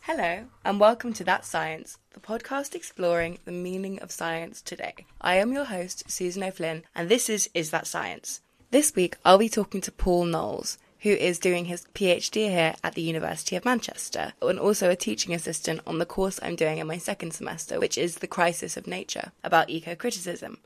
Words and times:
Hello, 0.00 0.46
and 0.64 0.78
welcome 0.80 1.12
to 1.14 1.24
That 1.24 1.44
Science, 1.44 1.98
the 2.12 2.20
podcast 2.20 2.74
exploring 2.74 3.38
the 3.44 3.52
meaning 3.52 3.98
of 4.00 4.10
science 4.10 4.60
today. 4.60 5.06
I 5.20 5.36
am 5.36 5.52
your 5.52 5.64
host, 5.64 6.10
Susan 6.10 6.42
O'Flynn, 6.42 6.84
and 6.94 7.08
this 7.08 7.28
is 7.28 7.48
Is 7.54 7.70
That 7.70 7.86
Science? 7.86 8.40
This 8.70 8.94
week, 8.94 9.16
I'll 9.24 9.38
be 9.38 9.48
talking 9.48 9.80
to 9.82 9.92
Paul 9.92 10.24
Knowles, 10.24 10.78
who 11.00 11.10
is 11.10 11.38
doing 11.38 11.66
his 11.66 11.86
PhD 11.94 12.50
here 12.50 12.74
at 12.82 12.94
the 12.94 13.02
University 13.02 13.56
of 13.56 13.64
Manchester, 13.64 14.32
and 14.42 14.58
also 14.58 14.90
a 14.90 14.96
teaching 14.96 15.34
assistant 15.34 15.80
on 15.86 15.98
the 15.98 16.06
course 16.06 16.40
I'm 16.42 16.56
doing 16.56 16.78
in 16.78 16.86
my 16.86 16.98
second 16.98 17.32
semester, 17.32 17.78
which 17.78 17.96
is 17.96 18.16
The 18.16 18.26
Crisis 18.26 18.76
of 18.76 18.86
Nature, 18.86 19.32
about 19.44 19.70
eco 19.70 19.94
criticism. 19.94 20.58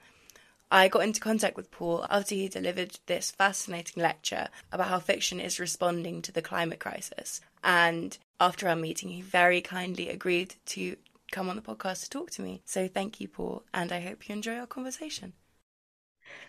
I 0.70 0.88
got 0.88 1.02
into 1.02 1.20
contact 1.20 1.54
with 1.54 1.70
Paul 1.70 2.06
after 2.08 2.34
he 2.34 2.48
delivered 2.48 2.98
this 3.04 3.30
fascinating 3.30 4.02
lecture 4.02 4.48
about 4.72 4.88
how 4.88 5.00
fiction 5.00 5.38
is 5.38 5.60
responding 5.60 6.22
to 6.22 6.32
the 6.32 6.40
climate 6.40 6.80
crisis. 6.80 7.42
And 7.62 8.16
after 8.40 8.68
our 8.68 8.76
meeting, 8.76 9.10
he 9.10 9.22
very 9.22 9.60
kindly 9.60 10.08
agreed 10.08 10.56
to 10.66 10.96
come 11.30 11.48
on 11.48 11.56
the 11.56 11.62
podcast 11.62 12.04
to 12.04 12.10
talk 12.10 12.30
to 12.32 12.42
me. 12.42 12.62
So 12.64 12.88
thank 12.88 13.20
you, 13.20 13.28
Paul, 13.28 13.64
and 13.72 13.92
I 13.92 14.00
hope 14.00 14.28
you 14.28 14.34
enjoy 14.34 14.56
our 14.56 14.66
conversation. 14.66 15.32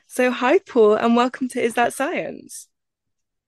So, 0.08 0.32
hi, 0.32 0.60
Paul, 0.60 0.96
and 0.96 1.16
welcome 1.16 1.48
to 1.50 1.62
Is 1.62 1.74
That 1.76 1.94
Science? 1.94 2.68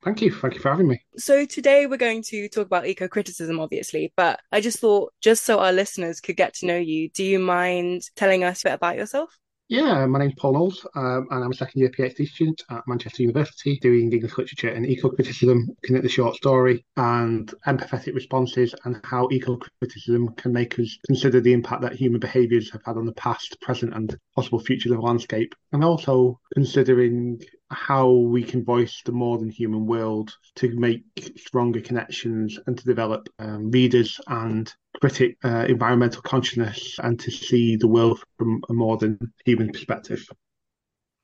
Thank 0.04 0.22
you. 0.22 0.32
Thank 0.32 0.54
you 0.54 0.60
for 0.60 0.70
having 0.70 0.88
me. 0.88 1.04
So, 1.18 1.46
today 1.46 1.86
we're 1.86 1.98
going 1.98 2.24
to 2.24 2.48
talk 2.50 2.66
about 2.66 2.88
eco 2.88 3.08
criticism, 3.08 3.60
obviously, 3.60 4.14
but 4.16 4.40
I 4.52 4.62
just 4.62 4.80
thought, 4.80 5.14
just 5.22 5.44
so 5.44 5.60
our 5.60 5.74
listeners 5.74 6.22
could 6.22 6.38
get 6.38 6.54
to 6.56 6.66
know 6.66 6.78
you, 6.78 7.10
do 7.10 7.24
you 7.24 7.40
mind 7.40 8.04
telling 8.16 8.44
us 8.44 8.62
a 8.62 8.70
bit 8.70 8.74
about 8.74 8.98
yourself? 8.98 9.38
Yeah, 9.68 10.06
my 10.06 10.20
name's 10.20 10.36
Paul 10.36 10.54
Knowles, 10.54 10.86
um, 10.96 11.28
and 11.32 11.44
I'm 11.44 11.50
a 11.50 11.56
second 11.56 11.80
year 11.82 11.90
PhD 11.90 12.28
student 12.28 12.62
at 12.70 12.84
Manchester 12.86 13.24
University 13.24 13.80
doing 13.80 14.14
English 14.14 14.38
literature 14.38 14.70
and 14.70 14.86
eco 14.86 15.10
criticism, 15.10 15.66
looking 15.68 15.96
at 15.96 16.04
the 16.04 16.10
short 16.10 16.36
story 16.36 16.86
and 16.98 17.52
empathetic 17.66 18.14
responses 18.14 18.76
and 18.84 19.02
how 19.04 19.28
eco 19.32 19.58
criticism 19.80 20.30
can 20.36 20.54
make 20.54 20.78
us 20.78 20.96
consider 21.08 21.42
the 21.42 21.52
impact 21.54 21.82
that 21.82 21.94
human 21.94 22.20
behaviours 22.20 22.70
have 22.70 22.84
had 22.86 22.96
on 22.96 23.08
the 23.08 23.14
past, 23.14 23.60
present, 23.60 23.96
and 23.96 24.16
possible 24.36 24.60
future 24.60 24.94
of 24.94 24.98
the 24.98 25.02
landscape, 25.02 25.56
and 25.72 25.84
also 25.84 26.40
considering 26.54 27.42
how 27.70 28.10
we 28.10 28.44
can 28.44 28.64
voice 28.64 29.02
the 29.06 29.12
more 29.12 29.38
than 29.38 29.50
human 29.50 29.86
world 29.86 30.36
to 30.56 30.70
make 30.78 31.04
stronger 31.38 31.82
connections 31.82 32.60
and 32.68 32.78
to 32.78 32.86
develop 32.86 33.28
um, 33.40 33.72
readers 33.72 34.20
and 34.28 34.72
critic 35.02 35.38
uh, 35.44 35.66
environmental 35.68 36.22
consciousness 36.22 36.98
and 37.02 37.20
to 37.20 37.32
see 37.32 37.76
the 37.76 37.88
world 37.88 38.24
from 38.38 38.62
a 38.70 38.74
more 38.74 38.98
than 38.98 39.18
human 39.46 39.72
perspective. 39.72 40.28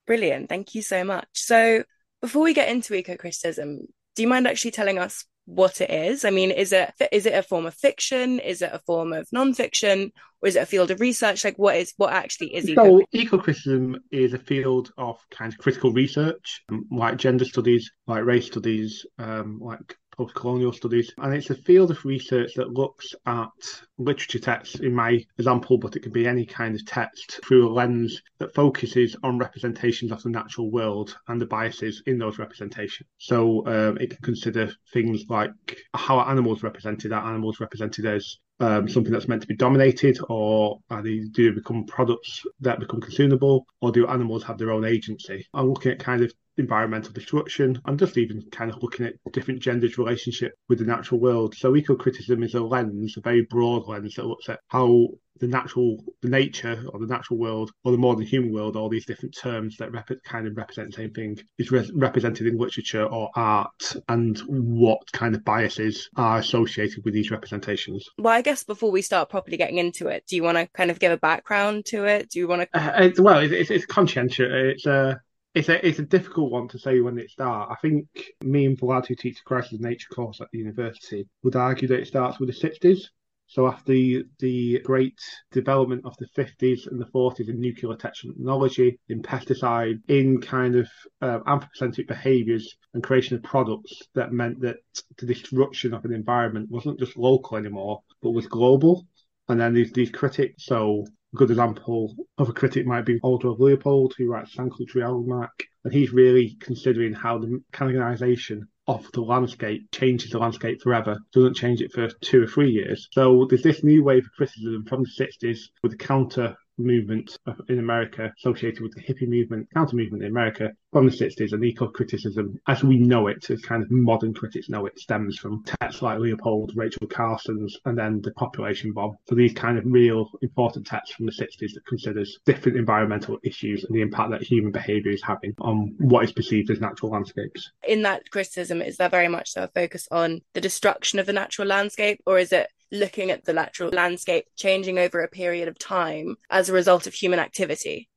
Brilliant. 0.08 0.50
Thank 0.50 0.76
you 0.76 0.82
so 0.82 1.04
much. 1.04 1.28
So, 1.34 1.84
before 2.22 2.44
we 2.44 2.54
get 2.54 2.70
into 2.70 2.94
eco 2.94 3.16
criticism, 3.16 3.88
do 4.16 4.22
you 4.22 4.28
mind 4.28 4.48
actually 4.48 4.72
telling 4.72 5.00
us 5.00 5.26
what 5.46 5.82
it 5.82 5.90
is? 5.90 6.24
I 6.26 6.30
mean, 6.30 6.52
is 6.52 6.72
it 6.72 6.94
is 7.12 7.26
it 7.26 7.34
a 7.34 7.44
form 7.44 7.66
of 7.66 7.74
fiction? 7.74 8.40
Is 8.40 8.62
it 8.62 8.70
a 8.72 8.80
form 8.80 9.14
of 9.14 9.28
non-fiction? 9.32 10.12
Or 10.42 10.48
is 10.48 10.56
it 10.56 10.64
a 10.64 10.66
field 10.66 10.92
of 10.92 11.00
research? 11.00 11.44
Like, 11.44 11.58
what 11.58 11.76
is 11.78 11.94
what 11.98 12.14
actually 12.14 12.56
is 12.56 12.70
eco? 12.70 13.00
So, 13.00 13.06
eco 13.12 13.38
criticism 13.38 14.00
is 14.12 14.34
a 14.34 14.40
field 14.40 14.92
of 14.98 15.20
kind 15.30 15.52
of 15.54 15.60
critical 15.60 15.92
research, 15.92 16.64
um, 16.70 16.86
like 16.92 17.18
gender 17.18 17.46
studies, 17.46 17.92
like 18.08 18.24
race 18.24 18.48
studies, 18.48 19.06
um, 19.20 19.60
like 19.62 19.96
post-colonial 20.22 20.72
studies, 20.72 21.14
and 21.18 21.34
it's 21.34 21.50
a 21.50 21.56
field 21.56 21.90
of 21.90 22.06
research 22.06 22.54
that 22.56 22.74
looks 22.74 23.16
at 23.26 23.50
literature 23.98 24.40
texts, 24.40 24.80
in 24.80 24.94
my 24.94 25.24
example, 25.38 25.78
but 25.78 25.96
it 25.96 26.04
can 26.04 26.12
be 26.12 26.28
any 26.28 26.46
kind 26.46 26.76
of 26.76 26.86
text 26.86 27.40
through 27.44 27.68
a 27.68 27.72
lens 27.72 28.22
that 28.40 28.54
focuses 28.54 29.16
on 29.24 29.40
representations 29.40 30.12
of 30.12 30.22
the 30.22 30.30
natural 30.30 30.70
world 30.72 31.18
and 31.28 31.42
the 31.42 31.46
biases 31.46 32.04
in 32.06 32.20
those 32.20 32.38
representations. 32.38 33.10
So 33.18 33.66
um, 33.66 33.98
it 33.98 34.12
can 34.12 34.22
consider 34.22 34.72
things 34.94 35.26
like 35.30 35.52
how 35.96 36.20
are 36.20 36.30
animals 36.30 36.62
represented? 36.62 37.12
Are 37.12 37.28
animals 37.28 37.60
represented 37.60 38.06
as 38.06 38.38
um, 38.60 38.88
something 38.88 39.12
that's 39.12 39.28
meant 39.28 39.42
to 39.42 39.48
be 39.48 39.56
dominated, 39.56 40.20
or 40.30 40.80
they, 41.04 41.22
do 41.32 41.50
they 41.50 41.56
become 41.56 41.86
products 41.86 42.44
that 42.60 42.80
become 42.80 43.02
consumable, 43.02 43.66
or 43.82 43.92
do 43.92 44.06
animals 44.06 44.44
have 44.44 44.60
their 44.60 44.72
own 44.72 44.86
agency? 44.86 45.48
I'm 45.54 45.70
looking 45.70 45.92
at 45.92 46.00
kind 46.00 46.22
of 46.22 46.32
environmental 46.58 47.14
destruction 47.14 47.82
and 47.86 48.00
just 48.00 48.18
even 48.18 48.42
kind 48.52 48.72
of 48.72 48.82
looking 48.82 49.06
at 49.06 49.14
different 49.32 49.62
genders' 49.62 49.98
relationship 49.98 50.54
with 50.70 50.80
the 50.80 50.86
natural 50.86 51.20
world. 51.20 51.56
So 51.56 51.76
eco 51.76 51.96
criticism 51.96 52.44
is 52.44 52.56
a 52.56 52.62
lens, 52.62 53.16
a 53.18 53.22
very 53.22 53.46
broad 53.50 53.88
lens 53.88 54.16
that 54.16 54.26
looks 54.26 54.50
at 54.50 54.60
how 54.68 55.10
the 55.40 55.48
natural, 55.48 55.98
the 56.22 56.30
nature 56.30 56.84
or 56.90 57.00
the 57.00 57.08
natural 57.08 57.40
world 57.40 57.72
or 57.84 57.92
the 57.92 57.98
modern 57.98 58.26
human 58.26 58.54
world, 58.54 58.76
all 58.76 58.90
these 58.90 59.06
different 59.06 59.36
terms 59.36 59.76
that 59.78 59.92
rep- 59.92 60.24
kind 60.24 60.46
of 60.48 60.56
represent 60.56 60.92
the 60.92 60.98
same 60.98 61.12
thing, 61.12 61.38
is 61.58 61.72
re- 61.72 61.90
represented 61.96 62.46
in 62.48 62.58
literature 62.58 63.06
or 63.06 63.30
art, 63.36 63.96
and 64.10 64.38
what 64.40 65.00
kind 65.12 65.34
of 65.34 65.44
biases 65.44 66.10
are 66.16 66.38
associated 66.38 67.04
with 67.04 67.14
these 67.14 67.32
representations. 67.32 68.08
Well, 68.20 68.34
I 68.34 68.42
guess 68.42 68.64
before 68.64 68.92
we 68.92 69.02
start 69.02 69.30
properly 69.30 69.58
getting 69.58 69.80
into 69.80 70.08
it, 70.08 70.26
do 70.28 70.36
you 70.36 70.44
want 70.44 70.58
to 70.58 70.68
kind 70.68 70.92
of 70.92 71.00
give 71.00 71.12
a 71.12 71.18
background 71.18 71.86
to 71.86 72.06
it? 72.06 72.30
Do 72.30 72.40
you 72.40 72.48
want 72.48 72.62
to? 72.62 72.80
Uh, 72.80 73.04
it's, 73.06 73.20
well, 73.20 73.40
it's, 73.40 73.72
it's 73.72 73.86
conscientious. 73.86 74.48
It's 74.52 74.86
a 74.86 74.94
uh, 74.94 75.16
it's 75.54 75.70
a 75.70 75.86
it's 75.86 76.00
a 76.00 76.04
difficult 76.04 76.52
one 76.52 76.68
to 76.70 76.80
say 76.80 77.00
when 77.02 77.18
it 77.18 77.30
starts. 77.30 77.72
I 77.72 77.76
think 77.82 78.08
me 78.42 78.66
and 78.66 78.78
Vlad, 78.78 79.08
who 79.08 79.16
teach 79.16 79.36
the 79.36 79.44
Crisis 79.46 79.80
Nature 79.80 80.10
course 80.14 80.40
at 80.42 80.48
the 80.52 80.60
university, 80.60 81.28
would 81.44 81.56
argue 81.56 81.88
that 81.90 82.00
it 82.00 82.08
starts 82.08 82.40
with 82.40 82.50
the 82.50 82.70
60s. 82.70 83.02
So 83.48 83.68
after 83.68 83.92
the, 84.40 84.80
great 84.86 85.20
development 85.52 86.06
of 86.06 86.16
the 86.16 86.28
50s 86.42 86.90
and 86.90 87.02
the 87.02 87.12
40s 87.14 87.50
in 87.50 87.60
nuclear 87.60 87.98
technology, 87.98 88.98
in 89.10 89.22
pesticide, 89.22 90.00
in 90.08 90.40
kind 90.40 90.78
of 90.78 90.88
uh, 91.22 91.40
anthropocentric 91.46 92.08
behaviours 92.08 92.74
and 92.94 93.04
creation 93.04 93.36
of 93.36 93.44
products 93.44 94.04
that 94.16 94.32
meant 94.32 94.62
that 94.62 94.78
the 95.18 95.26
destruction 95.26 95.94
of 95.94 96.06
an 96.06 96.14
environment 96.14 96.72
wasn't 96.72 96.98
just 96.98 97.18
local 97.18 97.58
anymore, 97.58 98.02
but 98.22 98.32
was 98.32 98.48
global. 98.48 99.06
And 99.50 99.60
then 99.60 99.74
these, 99.74 99.92
these 99.92 100.12
critics, 100.12 100.64
so 100.66 101.06
a 101.34 101.38
good 101.38 101.50
example 101.50 102.16
of 102.38 102.50
a 102.50 102.54
critic 102.54 102.86
might 102.86 103.06
be 103.06 103.20
Aldo 103.24 103.56
Leopold, 103.58 104.14
who 104.18 104.30
writes 104.30 104.54
Sand 104.54 104.72
County 104.72 105.02
Almanac, 105.02 105.64
and 105.84 105.94
he's 105.94 106.12
really 106.12 106.58
considering 106.60 107.14
how 107.14 107.38
the 107.38 107.62
mechanisation 107.74 108.62
of 108.88 109.10
the 109.14 109.22
landscape 109.22 109.90
changes 109.92 110.32
the 110.32 110.40
landscape 110.40 110.82
forever, 110.82 111.18
doesn't 111.34 111.56
change 111.56 111.82
it 111.82 111.94
for 111.94 112.10
two 112.22 112.44
or 112.44 112.48
three 112.48 112.72
years. 112.72 113.08
So 113.12 113.46
there's 113.50 113.64
this 113.64 113.84
new 113.84 114.04
wave 114.04 114.26
of 114.26 114.32
criticism 114.34 114.86
from 114.86 115.04
the 115.04 115.26
60s 115.26 115.60
with 115.82 115.94
the 115.94 115.98
counter 115.98 116.56
movement 116.78 117.38
in 117.70 117.80
America 117.80 118.32
associated 118.38 118.82
with 118.82 118.94
the 118.96 119.02
hippie 119.02 119.28
movement, 119.28 119.68
counter 119.74 119.96
movement 119.96 120.24
in 120.24 120.30
America 120.30 120.72
from 120.92 121.06
the 121.06 121.12
60s 121.12 121.54
and 121.54 121.64
eco 121.64 121.88
criticism 121.88 122.60
as 122.68 122.84
we 122.84 122.98
know 122.98 123.28
it, 123.28 123.50
as 123.50 123.62
kind 123.62 123.84
of 123.84 123.92
modern 123.92 124.34
critics 124.34 124.70
know 124.70 124.86
it, 124.86 125.00
stems 125.00 125.38
from 125.38 125.64
texts 125.64 126.02
like 126.02 126.20
Leopold, 126.20 126.72
Rachel 126.76 127.08
Carson's, 127.08 127.78
and 127.86 127.98
then 127.98 128.22
the 128.22 128.32
population 128.34 128.92
bomb. 128.94 129.16
So 129.28 129.36
these 129.36 129.54
kind 129.54 129.78
of 129.78 129.84
real 129.86 130.30
important 130.42 130.86
texts 130.86 131.16
from 131.16 131.26
the 131.26 131.32
60s 131.32 131.74
that 131.74 131.86
considers 131.88 132.40
different 132.46 132.78
environmental 132.78 133.38
issues 133.44 133.84
and 133.84 133.96
the 133.96 134.02
impact 134.02 134.32
that 134.32 134.44
human 134.44 134.72
behaviour 134.72 135.12
is 135.12 135.24
having 135.24 135.54
on 135.60 135.96
what 136.00 136.24
is 136.24 136.32
perceived 136.32 136.70
as 136.72 136.80
natural 136.80 137.12
landscapes. 137.12 137.72
In 137.88 138.02
that 138.04 138.30
criticism, 138.32 138.82
is 138.82 138.98
there 138.98 139.10
very 139.10 139.28
much 139.28 139.52
so 139.52 139.64
a 139.64 139.68
focus 139.68 140.08
on 140.12 140.42
the 140.54 140.62
destruction 140.62 141.20
of 141.20 141.26
the 141.26 141.34
natural 141.34 141.68
landscape, 141.68 142.22
or 142.26 142.40
is 142.40 142.52
it 142.52 142.70
looking 142.92 143.32
at 143.32 143.46
the 143.46 143.54
natural 143.54 143.90
landscape 143.90 144.46
changing 144.56 145.00
over 145.00 145.22
a 145.22 145.28
period 145.28 145.68
of 145.68 145.80
time 145.80 146.36
as 146.50 146.70
a 146.70 146.74
result 146.74 147.08
of 147.08 147.14
human 147.14 147.40
activity? 147.40 148.10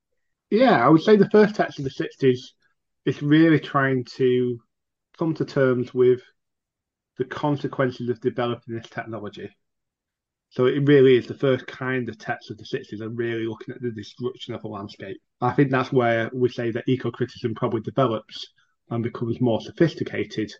Yeah, 0.50 0.84
I 0.84 0.88
would 0.88 1.02
say 1.02 1.16
the 1.16 1.30
first 1.30 1.54
text 1.54 1.78
of 1.78 1.84
the 1.84 1.90
60s 1.90 2.38
is 3.06 3.22
really 3.22 3.60
trying 3.60 4.04
to 4.16 4.58
come 5.18 5.34
to 5.34 5.44
terms 5.44 5.94
with 5.94 6.20
the 7.18 7.24
consequences 7.24 8.08
of 8.08 8.20
developing 8.20 8.74
this 8.74 8.88
technology. 8.88 9.48
So 10.50 10.66
it 10.66 10.86
really 10.86 11.16
is 11.16 11.26
the 11.26 11.34
first 11.34 11.66
kind 11.66 12.08
of 12.08 12.18
text 12.18 12.50
of 12.50 12.58
the 12.58 12.64
60s 12.64 13.00
are 13.00 13.08
really 13.08 13.46
looking 13.46 13.74
at 13.74 13.82
the 13.82 13.90
destruction 13.90 14.54
of 14.54 14.62
the 14.62 14.68
landscape. 14.68 15.20
I 15.40 15.52
think 15.52 15.70
that's 15.70 15.92
where 15.92 16.30
we 16.32 16.48
say 16.48 16.70
that 16.70 16.84
eco-criticism 16.86 17.54
probably 17.54 17.80
develops 17.80 18.46
and 18.90 19.02
becomes 19.02 19.40
more 19.40 19.60
sophisticated 19.60 20.52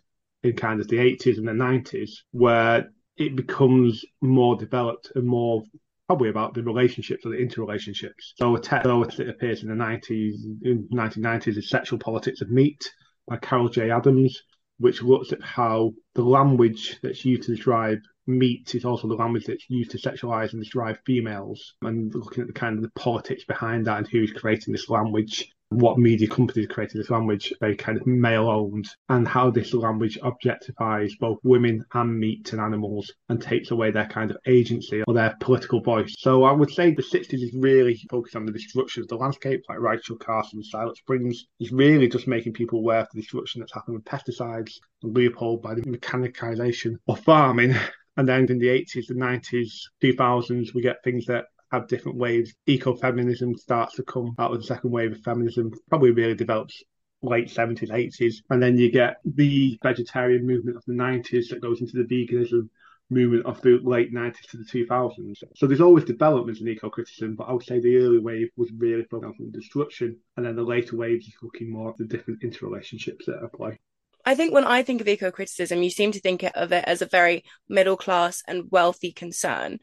in 0.43 0.55
kind 0.55 0.81
of 0.81 0.87
the 0.87 0.97
80s 0.97 1.37
and 1.37 1.47
the 1.47 1.53
90s, 1.53 2.09
where 2.31 2.91
it 3.17 3.35
becomes 3.35 4.03
more 4.21 4.55
developed 4.55 5.11
and 5.15 5.25
more 5.25 5.63
probably 6.07 6.29
about 6.29 6.53
the 6.53 6.63
relationships 6.63 7.25
or 7.25 7.31
the 7.31 7.37
interrelationships. 7.37 8.33
So 8.35 8.55
a 8.55 8.59
text 8.59 8.87
that 9.17 9.29
appears 9.29 9.63
in 9.63 9.69
the 9.69 9.75
90s, 9.75 10.35
in 10.63 10.87
1990s 10.93 11.57
is 11.57 11.69
Sexual 11.69 11.99
Politics 11.99 12.41
of 12.41 12.51
Meat 12.51 12.91
by 13.27 13.37
Carol 13.37 13.69
J. 13.69 13.89
Adams, 13.89 14.39
which 14.77 15.01
looks 15.01 15.31
at 15.31 15.41
how 15.41 15.93
the 16.13 16.23
language 16.23 16.99
that's 17.01 17.25
used 17.25 17.43
to 17.43 17.55
describe 17.55 17.99
meat 18.27 18.73
is 18.75 18.85
also 18.85 19.07
the 19.07 19.15
language 19.15 19.45
that's 19.45 19.69
used 19.69 19.91
to 19.91 19.97
sexualize 19.97 20.53
and 20.53 20.61
describe 20.61 20.97
females 21.05 21.75
and 21.83 22.13
looking 22.13 22.41
at 22.41 22.47
the 22.47 22.53
kind 22.53 22.75
of 22.75 22.83
the 22.83 22.91
politics 22.99 23.45
behind 23.45 23.85
that 23.85 23.97
and 23.97 24.07
who's 24.07 24.31
creating 24.31 24.71
this 24.71 24.89
language 24.89 25.54
what 25.69 25.97
media 25.97 26.27
companies 26.27 26.67
created 26.67 26.99
this 26.99 27.09
language 27.09 27.51
very 27.59 27.75
kind 27.75 27.97
of 27.97 28.05
male 28.05 28.49
owned 28.49 28.87
and 29.09 29.27
how 29.27 29.49
this 29.49 29.73
language 29.73 30.17
objectifies 30.21 31.11
both 31.19 31.39
women 31.43 31.83
and 31.93 32.19
meat 32.19 32.51
and 32.51 32.61
animals 32.61 33.11
and 33.29 33.41
takes 33.41 33.71
away 33.71 33.91
their 33.91 34.05
kind 34.05 34.31
of 34.31 34.37
agency 34.45 35.03
or 35.07 35.13
their 35.13 35.35
political 35.39 35.81
voice. 35.81 36.15
So 36.19 36.43
I 36.43 36.51
would 36.51 36.71
say 36.71 36.91
the 36.91 37.01
60s 37.01 37.33
is 37.33 37.53
really 37.53 37.99
focused 38.09 38.35
on 38.35 38.45
the 38.45 38.51
destruction 38.51 39.01
of 39.01 39.09
the 39.09 39.15
landscape, 39.15 39.63
like 39.67 39.79
Rachel 39.79 40.17
Carson 40.17 40.63
Silent 40.63 40.97
Springs 40.97 41.45
is 41.59 41.71
really 41.71 42.07
just 42.07 42.27
making 42.27 42.53
people 42.53 42.79
aware 42.79 42.99
of 42.99 43.07
the 43.13 43.21
destruction 43.21 43.59
that's 43.59 43.73
happened 43.73 43.95
with 43.95 44.05
pesticides 44.05 44.73
and 45.03 45.15
Leopold 45.15 45.61
by 45.61 45.73
the 45.73 45.81
mechanicization 45.81 46.97
of 47.07 47.19
farming 47.21 47.75
And 48.17 48.27
then 48.27 48.45
in 48.49 48.59
the 48.59 48.67
80s, 48.67 49.07
the 49.07 49.13
90s, 49.13 49.71
2000s, 50.01 50.73
we 50.73 50.81
get 50.81 51.03
things 51.03 51.25
that 51.25 51.45
have 51.75 51.87
different 51.87 52.17
waves. 52.17 52.53
Ecofeminism 52.67 53.57
starts 53.57 53.95
to 53.95 54.03
come 54.03 54.35
out 54.39 54.51
of 54.51 54.59
the 54.59 54.67
second 54.67 54.91
wave 54.91 55.11
of 55.11 55.21
feminism, 55.21 55.71
probably 55.89 56.11
really 56.11 56.35
develops 56.35 56.83
late 57.21 57.47
70s, 57.47 57.89
80s. 57.89 58.35
And 58.49 58.61
then 58.61 58.77
you 58.77 58.91
get 58.91 59.17
the 59.25 59.77
vegetarian 59.83 60.45
movement 60.45 60.77
of 60.77 60.83
the 60.85 60.93
90s 60.93 61.49
that 61.49 61.61
goes 61.61 61.81
into 61.81 61.93
the 61.93 62.03
veganism 62.03 62.69
movement 63.09 63.45
of 63.45 63.61
the 63.61 63.79
late 63.83 64.13
90s 64.13 64.49
to 64.49 64.57
the 64.57 64.63
2000s. 64.63 65.43
So 65.55 65.67
there's 65.67 65.81
always 65.81 66.05
developments 66.05 66.61
in 66.61 66.67
eco-criticism, 66.67 67.35
but 67.35 67.45
I 67.45 67.53
would 67.53 67.63
say 67.63 67.79
the 67.79 67.97
early 67.97 68.19
wave 68.19 68.49
was 68.57 68.71
really 68.77 69.03
focused 69.03 69.39
on 69.39 69.51
destruction, 69.51 70.17
and 70.37 70.45
then 70.45 70.55
the 70.55 70.63
later 70.63 70.97
waves 70.97 71.27
is 71.27 71.35
looking 71.41 71.71
more 71.71 71.91
at 71.91 71.97
the 71.97 72.05
different 72.05 72.41
interrelationships 72.41 73.25
that 73.27 73.43
are 73.43 73.49
play. 73.49 73.77
I 74.25 74.33
think 74.33 74.53
when 74.53 74.65
I 74.65 74.81
think 74.81 75.01
of 75.01 75.07
eco 75.07 75.29
criticism, 75.29 75.83
you 75.83 75.91
seem 75.91 76.11
to 76.13 76.19
think 76.19 76.43
of 76.55 76.71
it 76.71 76.83
as 76.87 77.03
a 77.03 77.05
very 77.05 77.43
middle 77.69 77.95
class 77.95 78.41
and 78.47 78.71
wealthy 78.71 79.11
concern. 79.11 79.79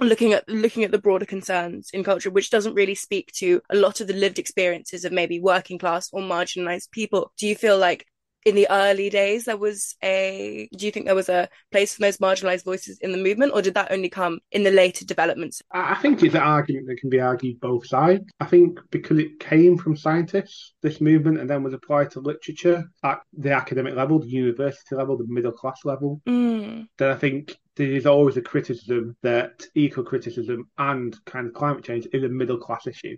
Looking 0.00 0.32
at 0.32 0.48
looking 0.48 0.82
at 0.82 0.90
the 0.90 0.98
broader 0.98 1.24
concerns 1.24 1.90
in 1.92 2.02
culture, 2.02 2.30
which 2.30 2.50
doesn't 2.50 2.74
really 2.74 2.96
speak 2.96 3.30
to 3.34 3.62
a 3.70 3.76
lot 3.76 4.00
of 4.00 4.08
the 4.08 4.12
lived 4.12 4.40
experiences 4.40 5.04
of 5.04 5.12
maybe 5.12 5.38
working 5.38 5.78
class 5.78 6.08
or 6.12 6.20
marginalized 6.20 6.90
people. 6.90 7.32
Do 7.38 7.46
you 7.46 7.54
feel 7.54 7.78
like 7.78 8.06
in 8.44 8.54
the 8.54 8.66
early 8.70 9.08
days 9.10 9.44
there 9.44 9.56
was 9.56 9.96
a 10.02 10.68
do 10.76 10.86
you 10.86 10.92
think 10.92 11.06
there 11.06 11.14
was 11.14 11.28
a 11.28 11.48
place 11.70 11.94
for 11.94 12.02
those 12.02 12.18
marginalized 12.18 12.64
voices 12.64 12.98
in 12.98 13.12
the 13.12 13.18
movement 13.18 13.52
or 13.54 13.62
did 13.62 13.74
that 13.74 13.90
only 13.90 14.08
come 14.08 14.40
in 14.52 14.62
the 14.62 14.70
later 14.70 15.04
developments? 15.04 15.62
I 15.72 15.94
think 15.96 16.22
it's 16.22 16.34
an 16.34 16.42
argument 16.42 16.86
that 16.88 16.96
can 16.96 17.10
be 17.10 17.20
argued 17.20 17.60
both 17.60 17.86
sides. 17.86 18.30
I 18.40 18.46
think 18.46 18.78
because 18.90 19.18
it 19.18 19.40
came 19.40 19.78
from 19.78 19.96
scientists 19.96 20.74
this 20.82 21.00
movement 21.00 21.38
and 21.38 21.48
then 21.48 21.62
was 21.62 21.74
applied 21.74 22.10
to 22.12 22.20
literature 22.20 22.84
at 23.02 23.20
the 23.32 23.52
academic 23.52 23.94
level 23.94 24.18
the 24.18 24.28
university 24.28 24.94
level 24.94 25.16
the 25.16 25.26
middle 25.26 25.52
class 25.52 25.80
level 25.84 26.20
mm. 26.26 26.86
then 26.98 27.10
i 27.10 27.14
think 27.14 27.56
there 27.76 27.90
is 27.90 28.06
always 28.06 28.36
a 28.36 28.42
criticism 28.42 29.16
that 29.22 29.66
eco-criticism 29.74 30.68
and 30.78 31.16
kind 31.24 31.46
of 31.46 31.54
climate 31.54 31.84
change 31.84 32.06
is 32.12 32.22
a 32.22 32.28
middle 32.28 32.58
class 32.58 32.86
issue 32.86 33.16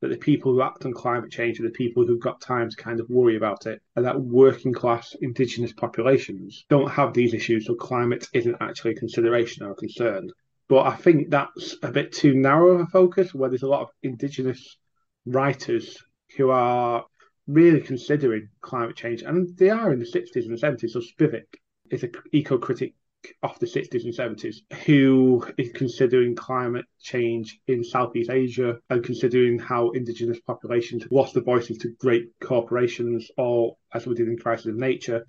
that 0.00 0.08
the 0.08 0.16
people 0.16 0.52
who 0.52 0.62
act 0.62 0.84
on 0.84 0.92
climate 0.92 1.30
change 1.30 1.60
are 1.60 1.64
the 1.64 1.70
people 1.70 2.06
who've 2.06 2.20
got 2.20 2.40
time 2.40 2.70
to 2.70 2.76
kind 2.76 3.00
of 3.00 3.10
worry 3.10 3.36
about 3.36 3.66
it, 3.66 3.82
and 3.96 4.04
that 4.04 4.20
working 4.20 4.72
class 4.72 5.14
indigenous 5.20 5.72
populations 5.72 6.64
don't 6.68 6.90
have 6.90 7.12
these 7.12 7.34
issues, 7.34 7.66
so 7.66 7.74
climate 7.74 8.26
isn't 8.32 8.56
actually 8.60 8.92
a 8.92 8.96
consideration 8.96 9.64
or 9.64 9.72
a 9.72 9.76
concern. 9.76 10.30
But 10.68 10.86
I 10.86 10.96
think 10.96 11.30
that's 11.30 11.76
a 11.82 11.90
bit 11.90 12.12
too 12.12 12.34
narrow 12.34 12.70
of 12.76 12.80
a 12.80 12.86
focus, 12.86 13.34
where 13.34 13.50
there's 13.50 13.62
a 13.62 13.68
lot 13.68 13.82
of 13.82 13.88
indigenous 14.02 14.78
writers 15.26 15.98
who 16.36 16.50
are 16.50 17.04
really 17.46 17.80
considering 17.80 18.48
climate 18.60 18.96
change, 18.96 19.22
and 19.22 19.56
they 19.58 19.70
are 19.70 19.92
in 19.92 19.98
the 19.98 20.04
60s 20.04 20.46
and 20.46 20.58
70s. 20.58 20.90
So 20.90 21.00
Spivak 21.00 21.46
is 21.90 22.04
an 22.04 22.12
eco 22.32 22.56
critic 22.56 22.94
of 23.42 23.58
the 23.58 23.66
60s 23.66 24.04
and 24.04 24.14
70s 24.14 24.56
who 24.84 25.44
is 25.58 25.72
considering 25.72 26.34
climate 26.34 26.86
change 27.00 27.58
in 27.66 27.84
Southeast 27.84 28.30
Asia 28.30 28.78
and 28.88 29.04
considering 29.04 29.58
how 29.58 29.90
indigenous 29.90 30.40
populations 30.40 31.04
lost 31.10 31.34
their 31.34 31.42
voices 31.42 31.78
to 31.78 31.94
great 31.98 32.28
corporations 32.40 33.30
or, 33.36 33.76
as 33.94 34.06
we 34.06 34.14
did 34.14 34.28
in 34.28 34.38
Crisis 34.38 34.66
of 34.66 34.76
Nature, 34.76 35.24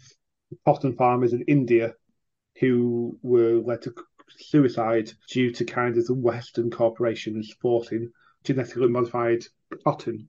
cotton 0.66 0.96
farmers 0.96 1.34
in 1.34 1.42
India 1.48 1.94
who 2.60 3.18
were 3.22 3.60
led 3.60 3.82
to 3.82 3.94
suicide 4.38 5.12
due 5.30 5.52
to 5.52 5.66
kind 5.66 5.98
of 5.98 6.06
the 6.06 6.14
Western 6.14 6.70
corporations 6.70 7.54
forcing 7.62 8.12
genetically 8.44 8.88
modified 8.88 9.44
cotton 9.84 10.28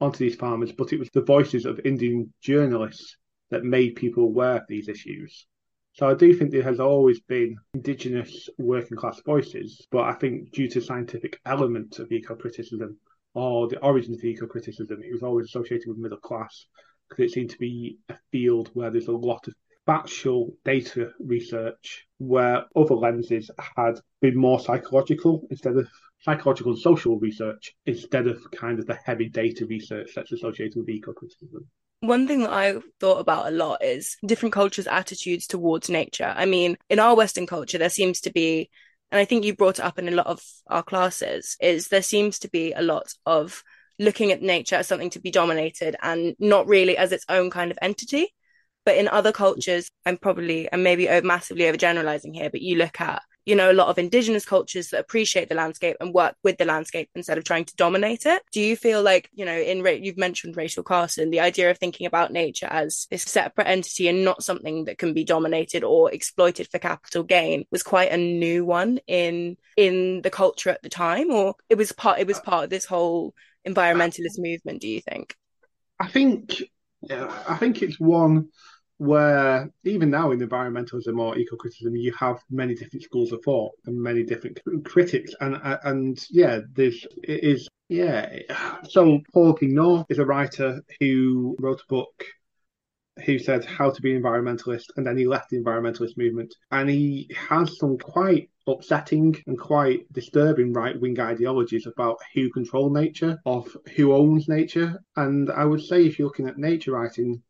onto 0.00 0.18
these 0.18 0.36
farmers. 0.36 0.72
But 0.72 0.92
it 0.92 0.98
was 0.98 1.10
the 1.10 1.22
voices 1.22 1.64
of 1.64 1.80
Indian 1.84 2.32
journalists 2.40 3.16
that 3.50 3.64
made 3.64 3.96
people 3.96 4.24
aware 4.24 4.56
of 4.56 4.66
these 4.68 4.88
issues. 4.88 5.46
So 5.94 6.08
I 6.08 6.14
do 6.14 6.32
think 6.32 6.50
there 6.50 6.62
has 6.62 6.80
always 6.80 7.20
been 7.20 7.56
indigenous 7.74 8.48
working 8.58 8.96
class 8.96 9.20
voices, 9.26 9.86
but 9.90 10.04
I 10.04 10.14
think 10.14 10.50
due 10.50 10.68
to 10.70 10.80
scientific 10.80 11.38
element 11.44 11.98
of 11.98 12.10
eco 12.10 12.34
criticism 12.34 12.96
or 13.34 13.68
the 13.68 13.78
origins 13.80 14.18
of 14.18 14.24
eco 14.24 14.46
criticism, 14.46 15.02
it 15.02 15.12
was 15.12 15.22
always 15.22 15.46
associated 15.46 15.88
with 15.88 15.98
middle 15.98 16.18
class 16.18 16.66
because 17.08 17.26
it 17.26 17.34
seemed 17.34 17.50
to 17.50 17.58
be 17.58 17.98
a 18.08 18.16
field 18.30 18.70
where 18.72 18.90
there's 18.90 19.08
a 19.08 19.12
lot 19.12 19.46
of 19.48 19.54
factual 19.84 20.54
data 20.64 21.12
research 21.20 22.06
where 22.18 22.64
other 22.74 22.94
lenses 22.94 23.50
had 23.76 24.00
been 24.22 24.36
more 24.36 24.60
psychological 24.60 25.46
instead 25.50 25.76
of 25.76 25.88
psychological 26.20 26.72
and 26.72 26.80
social 26.80 27.18
research 27.18 27.74
instead 27.84 28.28
of 28.28 28.40
kind 28.52 28.78
of 28.78 28.86
the 28.86 28.98
heavy 29.04 29.28
data 29.28 29.66
research 29.66 30.12
that's 30.14 30.32
associated 30.32 30.78
with 30.78 30.88
eco 30.88 31.12
criticism. 31.12 31.66
One 32.02 32.26
thing 32.26 32.40
that 32.40 32.52
I 32.52 32.74
thought 32.98 33.20
about 33.20 33.46
a 33.46 33.52
lot 33.52 33.84
is 33.84 34.16
different 34.26 34.52
cultures' 34.52 34.88
attitudes 34.88 35.46
towards 35.46 35.88
nature. 35.88 36.34
I 36.36 36.46
mean, 36.46 36.76
in 36.90 36.98
our 36.98 37.14
Western 37.14 37.46
culture, 37.46 37.78
there 37.78 37.88
seems 37.88 38.22
to 38.22 38.32
be, 38.32 38.70
and 39.12 39.20
I 39.20 39.24
think 39.24 39.44
you 39.44 39.54
brought 39.54 39.78
it 39.78 39.84
up 39.84 40.00
in 40.00 40.08
a 40.08 40.12
lot 40.12 40.26
of 40.26 40.42
our 40.66 40.82
classes, 40.82 41.56
is 41.60 41.86
there 41.88 42.02
seems 42.02 42.40
to 42.40 42.50
be 42.50 42.72
a 42.72 42.82
lot 42.82 43.06
of 43.24 43.62
looking 44.00 44.32
at 44.32 44.42
nature 44.42 44.74
as 44.74 44.88
something 44.88 45.10
to 45.10 45.20
be 45.20 45.30
dominated 45.30 45.94
and 46.02 46.34
not 46.40 46.66
really 46.66 46.96
as 46.96 47.12
its 47.12 47.24
own 47.28 47.50
kind 47.50 47.70
of 47.70 47.78
entity. 47.80 48.26
But 48.84 48.96
in 48.96 49.06
other 49.06 49.30
cultures, 49.30 49.88
I'm 50.04 50.16
probably, 50.16 50.68
I'm 50.72 50.82
maybe 50.82 51.06
massively 51.22 51.66
overgeneralizing 51.66 52.34
here, 52.34 52.50
but 52.50 52.62
you 52.62 52.78
look 52.78 53.00
at 53.00 53.22
you 53.44 53.56
know, 53.56 53.70
a 53.70 53.74
lot 53.74 53.88
of 53.88 53.98
indigenous 53.98 54.44
cultures 54.44 54.88
that 54.88 55.00
appreciate 55.00 55.48
the 55.48 55.54
landscape 55.54 55.96
and 56.00 56.14
work 56.14 56.36
with 56.44 56.58
the 56.58 56.64
landscape 56.64 57.10
instead 57.14 57.38
of 57.38 57.44
trying 57.44 57.64
to 57.64 57.76
dominate 57.76 58.24
it. 58.26 58.42
Do 58.52 58.60
you 58.60 58.76
feel 58.76 59.02
like, 59.02 59.28
you 59.32 59.44
know, 59.44 59.56
in 59.56 59.84
you've 60.04 60.16
mentioned 60.16 60.56
Rachel 60.56 60.82
Carson, 60.82 61.30
the 61.30 61.40
idea 61.40 61.70
of 61.70 61.78
thinking 61.78 62.06
about 62.06 62.32
nature 62.32 62.68
as 62.70 63.06
this 63.10 63.22
separate 63.22 63.66
entity 63.66 64.08
and 64.08 64.24
not 64.24 64.44
something 64.44 64.84
that 64.84 64.98
can 64.98 65.12
be 65.12 65.24
dominated 65.24 65.82
or 65.82 66.12
exploited 66.12 66.68
for 66.70 66.78
capital 66.78 67.22
gain 67.22 67.64
was 67.70 67.82
quite 67.82 68.12
a 68.12 68.16
new 68.16 68.64
one 68.64 69.00
in 69.06 69.56
in 69.76 70.22
the 70.22 70.30
culture 70.30 70.70
at 70.70 70.82
the 70.82 70.88
time, 70.88 71.30
or 71.30 71.54
it 71.68 71.76
was 71.76 71.92
part 71.92 72.20
it 72.20 72.26
was 72.26 72.38
uh, 72.38 72.42
part 72.42 72.64
of 72.64 72.70
this 72.70 72.84
whole 72.84 73.34
environmentalist 73.66 74.38
movement. 74.38 74.80
Do 74.80 74.88
you 74.88 75.00
think? 75.00 75.34
I 75.98 76.08
think, 76.08 76.62
yeah, 77.00 77.32
I 77.48 77.56
think 77.56 77.82
it's 77.82 77.98
one 77.98 78.48
where 79.02 79.68
even 79.84 80.10
now 80.10 80.30
in 80.30 80.38
environmentalism 80.38 81.18
or 81.18 81.36
eco-criticism, 81.36 81.96
you 81.96 82.12
have 82.14 82.38
many 82.50 82.74
different 82.74 83.02
schools 83.02 83.32
of 83.32 83.42
thought 83.42 83.72
and 83.86 84.00
many 84.00 84.22
different 84.22 84.60
critics, 84.84 85.34
and 85.40 85.56
uh, 85.56 85.78
and 85.82 86.24
yeah, 86.30 86.60
it 86.76 87.04
is 87.24 87.68
yeah. 87.88 88.38
So 88.88 89.20
Paul 89.32 89.54
King 89.54 90.04
is 90.08 90.18
a 90.20 90.24
writer 90.24 90.82
who 91.00 91.56
wrote 91.58 91.80
a 91.80 91.92
book 91.92 92.24
who 93.26 93.38
said 93.38 93.64
how 93.64 93.90
to 93.90 94.00
be 94.00 94.14
an 94.14 94.22
environmentalist, 94.22 94.86
and 94.96 95.04
then 95.04 95.18
he 95.18 95.26
left 95.26 95.50
the 95.50 95.58
environmentalist 95.58 96.16
movement, 96.16 96.54
and 96.70 96.88
he 96.88 97.28
has 97.36 97.76
some 97.78 97.98
quite 97.98 98.50
upsetting 98.68 99.34
and 99.48 99.58
quite 99.58 100.00
disturbing 100.12 100.72
right 100.72 100.98
wing 101.00 101.18
ideologies 101.18 101.86
about 101.86 102.18
who 102.34 102.48
control 102.50 102.88
nature, 102.88 103.36
of 103.44 103.76
who 103.96 104.14
owns 104.14 104.48
nature. 104.48 105.02
And 105.16 105.50
I 105.50 105.64
would 105.64 105.82
say 105.82 106.06
if 106.06 106.18
you're 106.18 106.28
looking 106.28 106.46
at 106.46 106.56
nature 106.56 106.92
writing, 106.92 107.42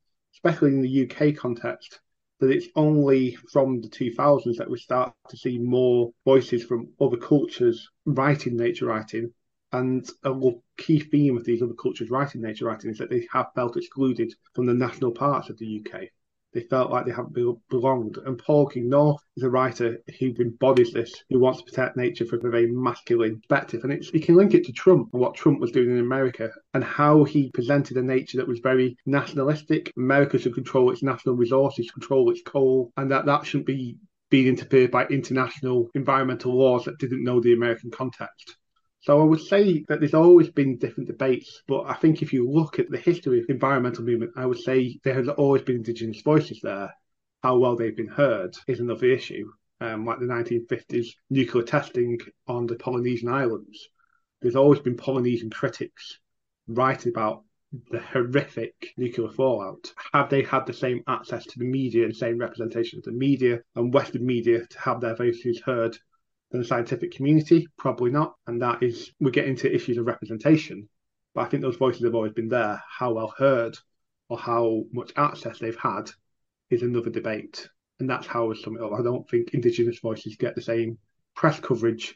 especially 0.45 0.71
in 0.71 0.83
the 0.83 1.09
UK 1.11 1.37
context, 1.37 2.01
that 2.41 2.51
it's 2.51 2.67
only 2.75 3.37
from 3.53 3.81
the 3.81 3.89
2000s 3.89 4.57
that 4.57 4.69
we 4.69 4.79
start 4.79 5.13
to 5.29 5.37
see 5.37 5.59
more 5.59 6.11
voices 6.25 6.65
from 6.65 6.89
other 7.01 7.17
cultures 7.17 7.89
writing 8.05 8.57
nature 8.57 8.87
writing. 8.87 9.33
And 9.71 10.07
a 10.25 10.35
key 10.77 11.01
theme 11.01 11.37
of 11.37 11.45
these 11.45 11.63
other 11.63 11.75
cultures 11.75 12.11
writing 12.11 12.43
nature 12.43 12.67
writing 12.67 12.91
is 12.91 12.99
that 12.99 13.09
they 13.09 13.27
have 13.33 13.47
felt 13.55 13.77
excluded 13.77 14.35
from 14.55 14.67
the 14.67 14.75
national 14.75 15.13
parts 15.13 15.49
of 15.49 15.59
the 15.59 15.81
UK. 15.81 16.03
They 16.53 16.63
felt 16.63 16.91
like 16.91 17.07
they 17.07 17.13
haven't 17.13 17.59
belonged. 17.71 18.19
And 18.19 18.39
Paul 18.39 18.69
Kingsnorth 18.69 19.19
is 19.37 19.43
a 19.43 19.51
writer 19.51 19.99
who 20.19 20.35
embodies 20.39 20.93
this, 20.93 21.13
who 21.31 21.39
wants 21.39 21.61
to 21.61 21.65
protect 21.65 21.97
nature 21.97 22.27
from 22.27 22.45
a 22.45 22.51
very 22.51 22.71
masculine 22.71 23.41
perspective. 23.41 23.85
And 23.85 23.93
it's, 23.93 24.11
can 24.11 24.37
link 24.37 24.55
it 24.55 24.65
to 24.67 24.73
Trump 24.73 25.09
and 25.13 25.21
what 25.21 25.35
Trump 25.35 25.61
was 25.61 25.73
doing 25.73 25.91
in 25.91 25.99
America 25.99 26.51
and 26.75 26.85
how 26.85 27.25
he 27.25 27.51
presented 27.53 27.97
a 27.97 28.03
nature 28.03 28.39
that 28.39 28.49
was 28.49 28.61
very 28.61 28.97
nationalistic. 29.07 29.93
America 29.97 30.39
should 30.39 30.55
control 30.55 30.91
its 30.91 31.03
national 31.03 31.37
resources, 31.37 31.91
control 31.91 32.31
its 32.31 32.43
coal, 32.43 32.93
and 32.97 33.11
that 33.11 33.27
that 33.27 33.47
shouldn't 33.47 33.67
be 33.67 33.97
being 34.31 34.47
interfered 34.47 34.91
by 34.91 35.05
international 35.07 35.91
environmental 35.95 36.57
laws 36.57 36.85
that 36.85 36.99
didn't 36.99 37.23
know 37.23 37.41
the 37.41 37.53
American 37.53 37.91
context. 37.91 38.57
So 39.03 39.21
I 39.21 39.25
would 39.25 39.41
say 39.41 39.85
that 39.89 39.99
there's 39.99 40.15
always 40.15 40.49
been 40.49 40.79
different 40.79 41.09
debates, 41.09 41.63
but 41.67 41.83
I 41.87 41.95
think 41.95 42.23
if 42.23 42.33
you 42.33 42.49
look 42.49 42.79
at 42.79 42.89
the 42.89 42.99
history 42.99 43.41
of 43.41 43.49
the 43.49 43.53
environmental 43.53 44.05
movement, 44.05 44.33
I 44.37 44.47
would 44.47 44.61
say 44.61 45.01
there 45.03 45.15
has 45.15 45.29
always 45.29 45.63
been 45.63 45.77
Indigenous 45.77 46.23
voices 46.23 46.61
there. 46.63 46.95
How 47.43 47.59
well 47.59 47.75
they've 47.75 47.97
been 47.97 48.07
heard 48.07 48.57
is 48.69 48.79
another 48.79 49.07
issue. 49.07 49.51
Um, 49.81 50.07
like 50.07 50.21
the 50.21 50.27
1950s 50.27 51.09
nuclear 51.29 51.65
testing 51.65 52.21
on 52.47 52.67
the 52.67 52.77
Polynesian 52.77 53.29
islands. 53.29 53.89
There's 54.41 54.55
always 54.55 54.79
been 54.79 54.97
Polynesian 54.97 55.51
critics 55.51 56.21
writing 56.69 57.11
about 57.11 57.43
the 57.91 57.99
horrific 57.99 58.95
nuclear 58.97 59.31
fallout. 59.31 59.93
Have 60.13 60.31
they 60.31 60.45
had 60.45 60.67
the 60.67 60.73
same 60.73 61.03
access 61.09 61.45
to 61.47 61.59
the 61.59 61.65
media 61.65 62.05
and 62.05 62.15
same 62.15 62.39
representation 62.39 63.01
of 63.01 63.05
the 63.05 63.11
media 63.11 63.63
and 63.75 63.93
Western 63.93 64.25
media 64.25 64.65
to 64.65 64.79
have 64.79 65.01
their 65.01 65.17
voices 65.17 65.61
heard 65.61 65.99
than 66.53 66.61
the 66.61 66.67
scientific 66.67 67.13
community? 67.13 67.67
Probably 67.79 68.11
not. 68.11 68.35
And 68.47 68.63
that 68.63 68.83
is, 68.83 69.11
we 69.19 69.31
get 69.31 69.47
into 69.47 69.75
issues 69.75 69.99
of 69.99 70.07
representation. 70.07 70.89
But 71.35 71.43
I 71.43 71.49
think 71.49 71.63
those 71.63 71.77
voices 71.77 72.05
have 72.05 72.15
always 72.15 72.33
been 72.33 72.49
there. 72.49 72.81
How 72.89 73.15
well 73.15 73.35
heard 73.37 73.77
or 74.29 74.39
how 74.39 74.85
much 74.93 75.13
access 75.17 75.59
they've 75.59 75.77
had 75.77 76.11
is 76.71 76.83
another 76.83 77.11
debate. 77.11 77.69
And 77.99 78.09
that's 78.09 78.27
how 78.27 78.51
I 78.51 78.55
sum 78.55 78.77
it 78.77 78.83
up. 78.83 78.93
I 78.93 79.03
don't 79.03 79.29
think 79.29 79.55
Indigenous 79.55 79.99
voices 79.99 80.37
get 80.37 80.55
the 80.55 80.63
same 80.63 80.99
press 81.35 81.59
coverage 81.59 82.15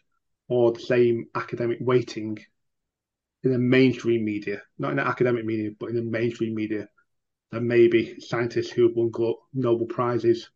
or 0.48 0.72
the 0.72 0.80
same 0.80 1.26
academic 1.34 1.78
weighting 1.80 2.38
in 3.42 3.52
the 3.52 3.58
mainstream 3.58 4.24
media, 4.24 4.60
not 4.78 4.90
in 4.90 4.96
the 4.96 5.06
academic 5.06 5.44
media, 5.44 5.70
but 5.78 5.88
in 5.88 5.96
the 5.96 6.02
mainstream 6.02 6.54
media, 6.54 6.88
than 7.52 7.66
maybe 7.66 8.20
scientists 8.20 8.70
who 8.70 8.82
have 8.82 8.96
won 8.96 9.10
Nobel 9.54 9.86
Prizes 9.86 10.50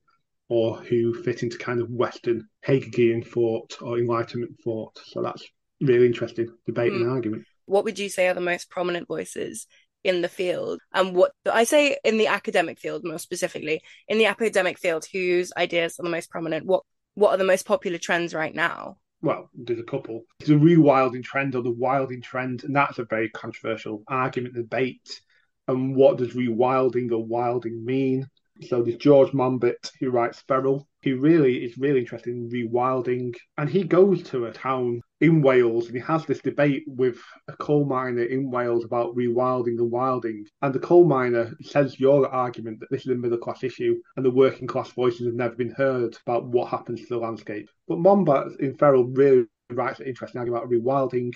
or 0.50 0.76
who 0.76 1.14
fit 1.23 1.42
into 1.42 1.57
kind 1.57 1.80
of 1.80 1.88
Western 1.88 2.47
Hegelian 2.62 3.23
thought 3.23 3.78
or 3.80 3.99
Enlightenment 3.99 4.61
thought. 4.62 5.00
So 5.07 5.23
that's 5.23 5.47
really 5.80 6.07
interesting 6.07 6.49
debate 6.66 6.92
mm. 6.92 6.97
and 6.97 7.11
argument. 7.11 7.45
What 7.64 7.85
would 7.85 7.99
you 7.99 8.11
say 8.11 8.28
are 8.28 8.35
the 8.35 8.40
most 8.40 8.69
prominent 8.69 9.09
voices 9.09 9.66
in 10.04 10.21
the 10.21 10.28
field? 10.28 10.80
And 10.92 11.14
what 11.14 11.33
I 11.50 11.64
say 11.64 11.97
in 12.04 12.19
the 12.19 12.26
academic 12.26 12.78
field, 12.78 13.04
more 13.04 13.19
specifically, 13.19 13.80
in 14.09 14.19
the 14.19 14.26
academic 14.26 14.78
field, 14.78 15.07
whose 15.11 15.52
ideas 15.57 15.99
are 15.99 16.02
the 16.02 16.11
most 16.11 16.30
prominent? 16.30 16.66
What 16.66 16.83
what 17.14 17.30
are 17.30 17.38
the 17.38 17.45
most 17.45 17.64
popular 17.64 17.99
trends 17.99 18.35
right 18.35 18.54
now? 18.54 18.99
well, 19.23 19.50
there's 19.54 19.80
a 19.80 19.85
couple. 19.85 20.23
There's 20.38 20.50
a 20.50 20.54
rewilding 20.54 21.23
trend 21.23 21.54
or 21.54 21.62
the 21.62 21.71
wilding 21.71 22.23
trend, 22.23 22.64
and 22.64 22.75
that's 22.75 22.99
a 22.99 23.04
very 23.04 23.28
controversial 23.30 24.02
argument, 24.09 24.54
debate. 24.54 25.21
And 25.69 25.95
what 25.95 26.16
does 26.16 26.35
rewilding 26.35 27.12
or 27.12 27.25
wilding 27.25 27.85
mean? 27.85 28.26
So 28.62 28.83
there's 28.83 28.97
George 28.97 29.33
Monbiot 29.33 29.90
who 29.99 30.11
writes 30.11 30.43
Feral, 30.47 30.87
who 31.02 31.19
really 31.19 31.64
is 31.64 31.79
really 31.79 32.00
interested 32.00 32.35
in 32.35 32.50
rewilding, 32.50 33.35
and 33.57 33.71
he 33.71 33.85
goes 33.85 34.23
to 34.25 34.47
a 34.47 34.52
town 34.52 35.00
in 35.21 35.43
Wales 35.43 35.87
and 35.87 35.95
he 35.95 36.02
has 36.02 36.25
this 36.26 36.40
debate 36.40 36.85
with 36.87 37.19
a 37.49 37.57
coal 37.57 37.85
miner 37.85 38.23
in 38.23 38.50
Wales 38.50 38.85
about 38.85 39.14
rewilding 39.14 39.79
and 39.79 39.90
wilding. 39.90 40.47
And 40.62 40.75
the 40.75 40.79
coal 40.79 41.05
miner 41.05 41.55
says 41.62 42.00
your 42.00 42.29
argument 42.29 42.81
that 42.81 42.90
this 42.90 43.02
is 43.02 43.12
a 43.12 43.14
middle 43.14 43.38
class 43.38 43.62
issue 43.62 44.00
and 44.17 44.25
the 44.25 44.31
working 44.31 44.67
class 44.67 44.90
voices 44.90 45.26
have 45.26 45.35
never 45.35 45.55
been 45.55 45.73
heard 45.73 46.17
about 46.26 46.47
what 46.47 46.69
happens 46.69 47.00
to 47.00 47.07
the 47.09 47.19
landscape. 47.19 47.69
But 47.88 47.99
Monbiot 47.99 48.61
in 48.61 48.75
Feral 48.76 49.05
really 49.05 49.47
writes 49.71 50.00
an 50.00 50.07
interesting 50.07 50.38
argument 50.38 50.64
about 50.64 50.71
rewilding 50.71 51.33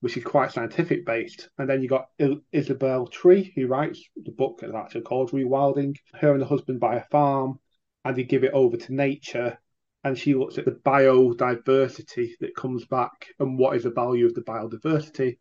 which 0.00 0.16
is 0.16 0.24
quite 0.24 0.52
scientific 0.52 1.04
based. 1.04 1.48
And 1.58 1.68
then 1.68 1.82
you 1.82 1.88
got 1.88 2.10
Isabel 2.52 3.06
Tree, 3.06 3.52
who 3.54 3.66
writes 3.66 4.02
the 4.16 4.30
book 4.30 4.58
that's 4.60 4.74
actually 4.74 5.02
called 5.02 5.32
Rewilding. 5.32 5.96
Her 6.14 6.32
and 6.32 6.42
her 6.42 6.48
husband 6.48 6.80
buy 6.80 6.96
a 6.96 7.04
farm 7.04 7.58
and 8.04 8.16
they 8.16 8.22
give 8.22 8.44
it 8.44 8.52
over 8.52 8.76
to 8.76 8.94
nature. 8.94 9.58
And 10.04 10.16
she 10.16 10.34
looks 10.34 10.56
at 10.56 10.64
the 10.64 10.70
biodiversity 10.72 12.30
that 12.40 12.54
comes 12.54 12.86
back 12.86 13.26
and 13.40 13.58
what 13.58 13.76
is 13.76 13.82
the 13.82 13.90
value 13.90 14.26
of 14.26 14.34
the 14.34 14.42
biodiversity. 14.42 15.38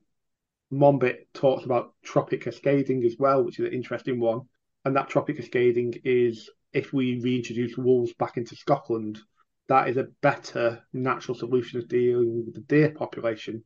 Monbiot 0.74 1.28
talks 1.34 1.64
about 1.64 1.94
trophic 2.04 2.42
cascading 2.42 3.06
as 3.06 3.16
well, 3.18 3.44
which 3.44 3.60
is 3.60 3.68
an 3.68 3.74
interesting 3.74 4.20
one. 4.20 4.42
And 4.84 4.96
that 4.96 5.08
trophic 5.08 5.38
cascading 5.38 5.94
is 6.04 6.50
if 6.74 6.92
we 6.94 7.22
reintroduce 7.22 7.78
wolves 7.78 8.14
back 8.14 8.38
into 8.38 8.56
Scotland, 8.56 9.20
that 9.68 9.88
is 9.88 9.98
a 9.98 10.08
better 10.22 10.82
natural 10.94 11.38
solution 11.38 11.80
of 11.80 11.88
dealing 11.88 12.46
with 12.46 12.56
the 12.56 12.62
deer 12.62 12.90
population 12.90 13.64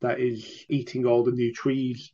that 0.00 0.20
is 0.20 0.64
eating 0.68 1.06
all 1.06 1.22
the 1.22 1.32
new 1.32 1.52
trees, 1.52 2.12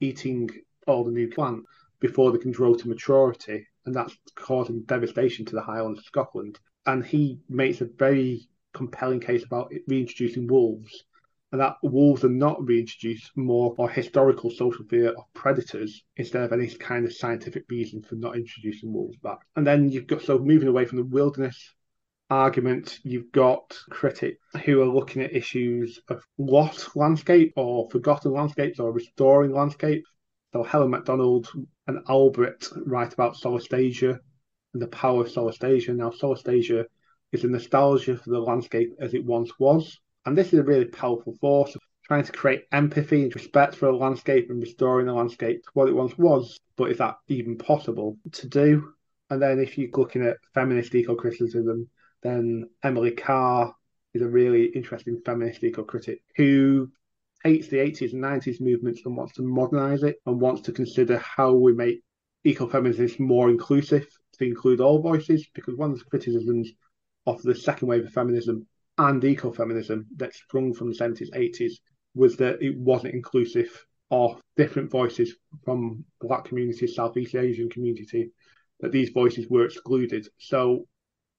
eating 0.00 0.48
all 0.86 1.04
the 1.04 1.10
new 1.10 1.28
plant 1.28 1.64
before 2.00 2.30
they 2.30 2.38
can 2.38 2.52
grow 2.52 2.74
to 2.74 2.88
maturity, 2.88 3.66
and 3.86 3.94
that's 3.94 4.16
causing 4.34 4.82
devastation 4.82 5.44
to 5.44 5.54
the 5.54 5.62
Highlands 5.62 5.98
of 5.98 6.04
Scotland. 6.04 6.58
And 6.86 7.04
he 7.04 7.40
makes 7.48 7.80
a 7.80 7.86
very 7.86 8.48
compelling 8.72 9.20
case 9.20 9.44
about 9.44 9.72
reintroducing 9.86 10.46
wolves, 10.46 11.04
and 11.52 11.60
that 11.60 11.76
wolves 11.82 12.24
are 12.24 12.28
not 12.28 12.66
reintroduced 12.66 13.30
more 13.36 13.74
or 13.78 13.88
historical 13.88 14.50
social 14.50 14.84
fear 14.84 15.10
of 15.10 15.24
predators 15.34 16.02
instead 16.16 16.42
of 16.42 16.52
any 16.52 16.68
kind 16.68 17.06
of 17.06 17.12
scientific 17.12 17.64
reason 17.70 18.02
for 18.02 18.16
not 18.16 18.36
introducing 18.36 18.92
wolves 18.92 19.16
back. 19.18 19.38
And 19.56 19.66
then 19.66 19.90
you've 19.90 20.06
got 20.06 20.22
so 20.22 20.38
moving 20.38 20.68
away 20.68 20.84
from 20.84 20.98
the 20.98 21.04
wilderness 21.04 21.74
argument, 22.30 22.98
you've 23.02 23.32
got 23.32 23.76
critics 23.90 24.44
who 24.64 24.82
are 24.82 24.86
looking 24.86 25.22
at 25.22 25.34
issues 25.34 26.00
of 26.08 26.22
lost 26.36 26.96
landscape 26.96 27.52
or 27.56 27.88
forgotten 27.90 28.32
landscapes 28.32 28.78
or 28.78 28.92
restoring 28.92 29.52
landscapes. 29.52 30.08
So 30.52 30.62
Helen 30.62 30.90
Macdonald 30.90 31.48
and 31.86 31.98
Albrecht 32.08 32.72
write 32.86 33.12
about 33.12 33.36
Solastalgia 33.36 34.18
and 34.74 34.82
the 34.82 34.88
power 34.88 35.22
of 35.22 35.28
Solastalgia. 35.28 35.94
Now, 35.94 36.10
Solastalgia 36.10 36.84
is 37.32 37.44
a 37.44 37.48
nostalgia 37.48 38.16
for 38.16 38.30
the 38.30 38.40
landscape 38.40 38.94
as 39.00 39.14
it 39.14 39.24
once 39.24 39.50
was. 39.58 39.98
And 40.26 40.36
this 40.36 40.52
is 40.52 40.58
a 40.58 40.64
really 40.64 40.86
powerful 40.86 41.34
force 41.40 41.76
trying 42.06 42.24
to 42.24 42.32
create 42.32 42.64
empathy 42.72 43.22
and 43.22 43.34
respect 43.34 43.74
for 43.74 43.88
a 43.88 43.96
landscape 43.96 44.48
and 44.48 44.60
restoring 44.60 45.06
the 45.06 45.12
landscape 45.12 45.62
to 45.62 45.70
what 45.74 45.88
it 45.88 45.94
once 45.94 46.16
was. 46.16 46.58
But 46.76 46.90
is 46.90 46.98
that 46.98 47.16
even 47.28 47.58
possible 47.58 48.16
to 48.32 48.48
do? 48.48 48.92
And 49.30 49.42
then 49.42 49.58
if 49.58 49.76
you're 49.76 49.90
looking 49.92 50.22
at 50.22 50.38
feminist 50.54 50.94
eco-criticism, 50.94 51.88
then 52.22 52.68
Emily 52.82 53.12
Carr 53.12 53.74
is 54.14 54.22
a 54.22 54.28
really 54.28 54.66
interesting 54.66 55.20
feminist 55.24 55.62
eco-critic 55.62 56.20
who 56.36 56.90
hates 57.44 57.68
the 57.68 57.76
80s 57.76 58.12
and 58.12 58.22
90s 58.22 58.60
movements 58.60 59.02
and 59.04 59.16
wants 59.16 59.34
to 59.34 59.42
modernize 59.42 60.02
it 60.02 60.16
and 60.26 60.40
wants 60.40 60.62
to 60.62 60.72
consider 60.72 61.18
how 61.18 61.52
we 61.52 61.72
make 61.72 62.02
ecofeminism 62.46 63.20
more 63.20 63.50
inclusive 63.50 64.06
to 64.32 64.44
include 64.44 64.80
all 64.80 65.00
voices 65.00 65.46
because 65.54 65.76
one 65.76 65.92
of 65.92 65.98
the 65.98 66.04
criticisms 66.04 66.72
of 67.26 67.40
the 67.42 67.54
second 67.54 67.88
wave 67.88 68.04
of 68.04 68.12
feminism 68.12 68.66
and 68.98 69.22
ecofeminism 69.22 70.04
that 70.16 70.34
sprung 70.34 70.74
from 70.74 70.88
the 70.88 70.96
70s 70.96 71.30
80s 71.30 71.74
was 72.14 72.36
that 72.36 72.60
it 72.62 72.76
wasn't 72.76 73.14
inclusive 73.14 73.84
of 74.10 74.40
different 74.56 74.90
voices 74.90 75.36
from 75.64 76.04
black 76.20 76.46
communities 76.46 76.94
southeast 76.94 77.34
asian 77.34 77.68
community 77.68 78.30
that 78.80 78.92
these 78.92 79.10
voices 79.10 79.48
were 79.48 79.64
excluded. 79.64 80.28
So 80.38 80.86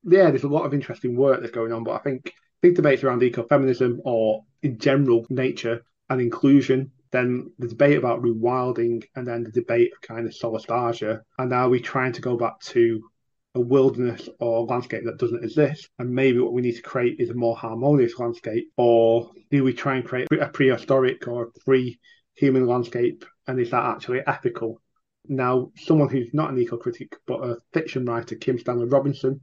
yeah, 0.03 0.29
there's 0.29 0.43
a 0.43 0.49
lot 0.49 0.65
of 0.65 0.73
interesting 0.73 1.15
work 1.15 1.41
that's 1.41 1.51
going 1.51 1.73
on, 1.73 1.83
but 1.83 1.93
I 1.93 1.99
think 1.99 2.33
big 2.61 2.75
debates 2.75 3.03
around 3.03 3.21
ecofeminism 3.21 3.99
or 4.03 4.43
in 4.61 4.77
general 4.77 5.25
nature 5.29 5.83
and 6.09 6.21
inclusion, 6.21 6.91
then 7.11 7.51
the 7.59 7.67
debate 7.67 7.97
about 7.97 8.21
rewilding, 8.21 9.03
and 9.15 9.27
then 9.27 9.43
the 9.43 9.51
debate 9.51 9.91
of 9.93 10.01
kind 10.01 10.25
of 10.25 10.33
solastalgia. 10.33 11.21
And 11.37 11.53
are 11.53 11.69
we 11.69 11.79
trying 11.79 12.13
to 12.13 12.21
go 12.21 12.37
back 12.37 12.59
to 12.61 13.09
a 13.55 13.59
wilderness 13.59 14.29
or 14.39 14.65
landscape 14.65 15.03
that 15.05 15.17
doesn't 15.17 15.43
exist? 15.43 15.89
And 15.99 16.13
maybe 16.13 16.39
what 16.39 16.53
we 16.53 16.61
need 16.61 16.75
to 16.75 16.81
create 16.81 17.19
is 17.19 17.29
a 17.29 17.35
more 17.35 17.55
harmonious 17.55 18.17
landscape, 18.19 18.71
or 18.77 19.31
do 19.51 19.63
we 19.63 19.73
try 19.73 19.95
and 19.95 20.05
create 20.05 20.27
a 20.31 20.47
prehistoric 20.47 21.27
or 21.27 21.51
pre 21.65 21.99
human 22.35 22.67
landscape? 22.67 23.25
And 23.47 23.59
is 23.59 23.71
that 23.71 23.85
actually 23.85 24.21
ethical? 24.25 24.81
Now, 25.27 25.71
someone 25.75 26.09
who's 26.09 26.33
not 26.33 26.51
an 26.51 26.59
eco 26.59 26.77
critic 26.77 27.15
but 27.27 27.43
a 27.43 27.57
fiction 27.73 28.05
writer, 28.05 28.35
Kim 28.35 28.57
Stanley 28.57 28.87
Robinson, 28.87 29.41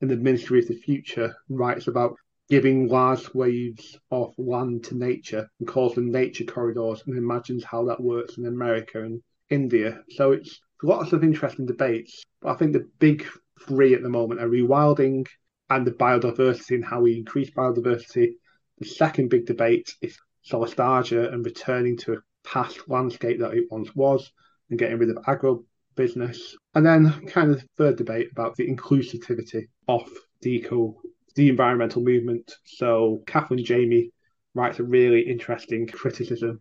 in 0.00 0.08
the 0.08 0.16
Ministry 0.16 0.58
of 0.58 0.68
the 0.68 0.76
Future 0.76 1.34
writes 1.48 1.86
about 1.86 2.16
giving 2.48 2.88
large 2.88 3.22
swathes 3.22 3.98
of 4.10 4.32
land 4.38 4.84
to 4.84 4.96
nature 4.96 5.48
and 5.58 5.66
calls 5.66 5.94
them 5.94 6.12
nature 6.12 6.44
corridors 6.44 7.02
and 7.06 7.16
imagines 7.16 7.64
how 7.64 7.84
that 7.84 8.00
works 8.00 8.38
in 8.38 8.46
America 8.46 9.02
and 9.02 9.22
India. 9.50 10.02
So 10.10 10.32
it's 10.32 10.60
lots 10.82 11.12
of 11.12 11.24
interesting 11.24 11.66
debates. 11.66 12.22
But 12.40 12.52
I 12.52 12.54
think 12.56 12.72
the 12.72 12.88
big 12.98 13.26
three 13.66 13.94
at 13.94 14.02
the 14.02 14.08
moment 14.08 14.40
are 14.40 14.48
rewilding 14.48 15.26
and 15.70 15.86
the 15.86 15.92
biodiversity 15.92 16.76
and 16.76 16.84
how 16.84 17.00
we 17.00 17.16
increase 17.16 17.50
biodiversity. 17.50 18.34
The 18.78 18.86
second 18.86 19.30
big 19.30 19.46
debate 19.46 19.94
is 20.02 20.16
solastalgia 20.48 21.32
and 21.32 21.44
returning 21.44 21.96
to 21.98 22.12
a 22.12 22.18
past 22.44 22.88
landscape 22.88 23.40
that 23.40 23.54
it 23.54 23.64
once 23.70 23.94
was 23.96 24.30
and 24.70 24.78
getting 24.78 24.98
rid 24.98 25.10
of 25.10 25.24
agro 25.26 25.64
business. 25.96 26.56
And 26.74 26.86
then 26.86 27.26
kind 27.26 27.50
of 27.50 27.60
the 27.60 27.66
third 27.76 27.96
debate 27.96 28.28
about 28.30 28.54
the 28.54 28.68
inclusivity 28.68 29.66
of 29.88 30.08
the 30.42 30.56
eco, 30.56 31.00
the 31.34 31.48
environmental 31.48 32.02
movement. 32.02 32.54
So 32.64 33.22
Catherine 33.26 33.64
Jamie 33.64 34.10
writes 34.54 34.78
a 34.78 34.84
really 34.84 35.20
interesting 35.20 35.86
criticism 35.86 36.60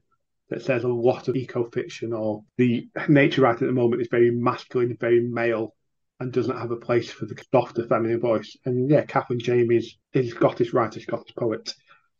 that 0.49 0.61
says 0.61 0.83
a 0.83 0.87
lot 0.87 1.27
of 1.27 1.35
eco 1.35 1.69
fiction 1.69 2.13
or 2.13 2.43
the 2.57 2.87
nature 3.07 3.41
writing 3.41 3.63
at 3.63 3.67
the 3.67 3.81
moment 3.81 4.01
is 4.01 4.07
very 4.11 4.31
masculine, 4.31 4.95
very 4.99 5.21
male, 5.21 5.73
and 6.19 6.31
doesn't 6.31 6.57
have 6.57 6.71
a 6.71 6.77
place 6.77 7.11
for 7.11 7.25
the 7.25 7.41
softer 7.51 7.85
feminine 7.87 8.19
voice. 8.19 8.55
And 8.65 8.89
yeah, 8.89 9.03
Catherine 9.05 9.39
Jamie 9.39 9.77
is 9.77 9.97
a 10.13 10.27
Scottish 10.27 10.71
writer, 10.73 10.99
Scottish 10.99 11.35
poet. 11.35 11.73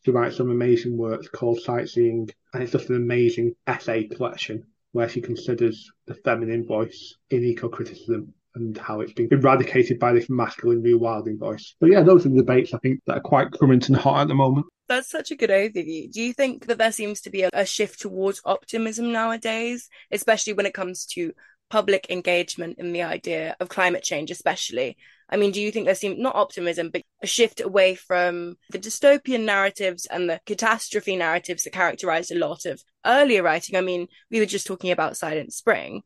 She 0.04 0.12
writes 0.12 0.38
some 0.38 0.52
amazing 0.52 0.98
works 0.98 1.28
called 1.30 1.62
Sightseeing, 1.62 2.30
and 2.54 2.64
it's 2.64 2.72
just 2.72 2.90
an 2.90 2.96
amazing 2.96 3.56
essay 3.66 4.08
collection 4.08 4.64
where 4.92 5.10
she 5.10 5.22
considers 5.22 5.92
the 6.08 6.16
feminine 6.16 6.66
voice 6.66 7.16
in 7.30 7.44
eco 7.44 7.70
criticism 7.70 8.34
and 8.56 8.78
how 8.78 9.02
it's 9.02 9.14
been 9.14 9.28
eradicated 9.32 10.00
by 10.00 10.14
this 10.14 10.30
masculine 10.30 10.82
rewilding 10.82 11.38
voice. 11.38 11.76
But 11.80 11.92
yeah, 11.92 12.02
those 12.02 12.26
are 12.26 12.30
the 12.30 12.38
debates 12.38 12.74
I 12.74 12.80
think 12.80 13.02
that 13.06 13.18
are 13.18 13.22
quite 13.22 13.52
current 13.52 13.88
and 13.90 13.98
hot 13.98 14.22
at 14.22 14.28
the 14.28 14.36
moment. 14.36 14.66
That's 14.88 15.10
such 15.10 15.32
a 15.32 15.36
good 15.36 15.50
overview. 15.50 16.12
Do 16.12 16.22
you 16.22 16.34
think 16.34 16.68
that 16.68 16.78
there 16.78 16.92
seems 16.92 17.22
to 17.22 17.30
be 17.30 17.44
a, 17.44 17.50
a 17.54 17.66
shift 17.66 18.02
towards 18.02 18.42
optimism 18.46 19.12
nowadays, 19.12 19.90
especially 20.12 20.54
when 20.54 20.66
it 20.66 20.74
comes 20.74 21.06
to 21.08 21.34
public 21.70 22.08
engagement 22.10 22.78
in 22.78 22.94
the 22.94 23.02
idea 23.02 23.56
of 23.60 23.70
climate 23.70 24.04
change, 24.04 24.32
especially? 24.32 24.98
I 25.28 25.38
mean, 25.38 25.52
do 25.52 25.60
you 25.60 25.72
think 25.72 25.86
there 25.86 25.96
seems 25.96 26.20
not 26.20 26.36
optimism, 26.36 26.92
but 26.92 27.02
a 27.24 27.28
shift 27.28 27.60
away 27.60 27.96
from 27.96 28.58
the 28.70 28.78
dystopian 28.78 29.44
narratives 29.44 30.06
and 30.06 30.30
the 30.30 30.40
catastrophe 30.46 31.16
narratives 31.16 31.64
that 31.64 31.74
characterized 31.74 32.32
a 32.32 32.38
lot 32.38 32.66
of 32.66 32.84
earlier 33.06 33.42
writing? 33.42 33.76
I 33.76 33.82
mean, 33.82 34.08
we 34.30 34.40
were 34.40 34.46
just 34.46 34.68
talking 34.68 34.92
about 34.92 35.18
Silent 35.18 35.52
Spring. 35.52 36.04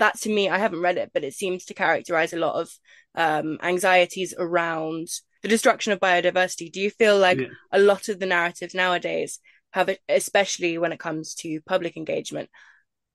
That 0.00 0.18
to 0.20 0.28
me, 0.28 0.48
I 0.48 0.58
haven't 0.58 0.80
read 0.80 0.98
it, 0.98 1.10
but 1.12 1.24
it 1.24 1.34
seems 1.34 1.64
to 1.66 1.74
characterize 1.74 2.32
a 2.32 2.38
lot 2.38 2.54
of 2.54 2.70
um, 3.14 3.58
anxieties 3.62 4.34
around 4.36 5.08
the 5.42 5.48
destruction 5.48 5.92
of 5.92 6.00
biodiversity. 6.00 6.72
Do 6.72 6.80
you 6.80 6.90
feel 6.90 7.18
like 7.18 7.38
yeah. 7.38 7.48
a 7.72 7.78
lot 7.78 8.08
of 8.08 8.18
the 8.18 8.26
narratives 8.26 8.74
nowadays 8.74 9.38
have, 9.72 9.90
especially 10.08 10.78
when 10.78 10.92
it 10.92 11.00
comes 11.00 11.34
to 11.34 11.60
public 11.62 11.96
engagement, 11.96 12.48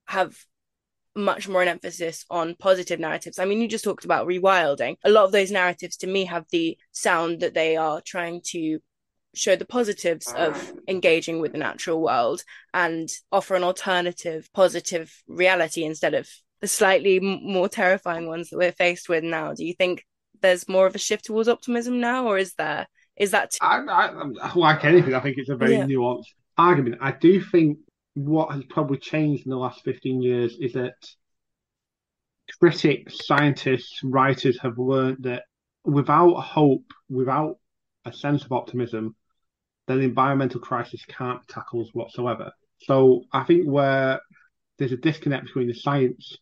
have 0.06 0.36
much 1.16 1.48
more 1.48 1.62
an 1.62 1.68
emphasis 1.68 2.26
on 2.30 2.56
positive 2.56 3.00
narratives. 3.00 3.38
I 3.38 3.46
mean, 3.46 3.60
you 3.62 3.68
just 3.68 3.84
talked 3.84 4.06
about 4.06 4.28
rewilding. 4.28 4.96
A 5.04 5.10
lot 5.10 5.26
of 5.26 5.32
those 5.32 5.52
narratives 5.52 5.98
to 5.98 6.08
me 6.08 6.26
have 6.26 6.46
the 6.52 6.78
sound 6.92 7.42
that 7.42 7.54
they 7.54 7.76
are 7.76 8.02
trying 8.06 8.42
to 8.48 8.80
show 9.34 9.56
the 9.56 9.66
positives 9.66 10.32
of 10.34 10.74
engaging 10.88 11.40
with 11.40 11.54
the 11.54 11.58
natural 11.58 12.02
world 12.02 12.44
and 12.74 13.10
offer 13.32 13.56
an 13.56 13.64
alternative 13.64 14.50
positive 14.54 15.24
reality 15.28 15.84
instead 15.84 16.14
of 16.14 16.30
the 16.62 16.68
slightly 16.68 17.20
more 17.20 17.68
terrifying 17.68 18.28
ones 18.28 18.50
that 18.50 18.58
we're 18.58 18.72
faced 18.72 19.10
with 19.10 19.24
now 19.24 19.54
do 19.54 19.66
you 19.66 19.74
think 19.74 20.06
there's 20.42 20.68
more 20.68 20.88
of 20.88 20.96
a 20.96 21.00
shift 21.00 21.26
towards 21.26 21.50
optimism 21.50 22.00
now 22.00 22.26
or 22.26 22.38
is 22.38 22.54
there 22.56 22.88
is 23.18 23.32
that 23.32 23.58
I, 23.62 23.80
I, 23.80 24.08
um, 24.10 24.36
like 24.56 24.86
anything 24.86 25.14
i 25.14 25.20
think 25.20 25.38
it's 25.38 25.50
a 25.50 25.56
very 25.56 25.74
yeah. 25.74 25.86
nuanced 25.86 26.34
argument 26.58 26.98
i 27.02 27.12
do 27.12 27.42
think 27.42 27.78
what 28.14 28.52
has 28.52 28.64
probably 28.70 28.98
changed 28.98 29.46
in 29.46 29.52
the 29.52 29.58
last 29.58 29.84
15 29.84 30.22
years 30.22 30.58
is 30.60 30.74
that 30.74 30.96
critics 32.60 33.26
scientists 33.26 34.02
writers 34.04 34.60
have 34.62 34.78
learned 34.78 35.18
that 35.22 35.44
without 35.86 36.34
hope 36.36 36.84
without 37.10 37.56
a 38.06 38.12
sense 38.12 38.44
of 38.44 38.52
optimism 38.52 39.16
then 39.88 40.00
the 40.00 40.06
environmental 40.06 40.60
crisis 40.60 41.04
can't 41.06 41.46
be 41.46 41.54
tackled 41.54 41.90
whatsoever. 41.94 42.52
So 42.84 43.24
I 43.32 43.44
think 43.44 43.66
where 43.66 44.22
there's 44.78 44.92
a 44.92 44.98
disconnect 44.98 45.46
between 45.46 45.68
the 45.68 45.74
science 45.74 46.38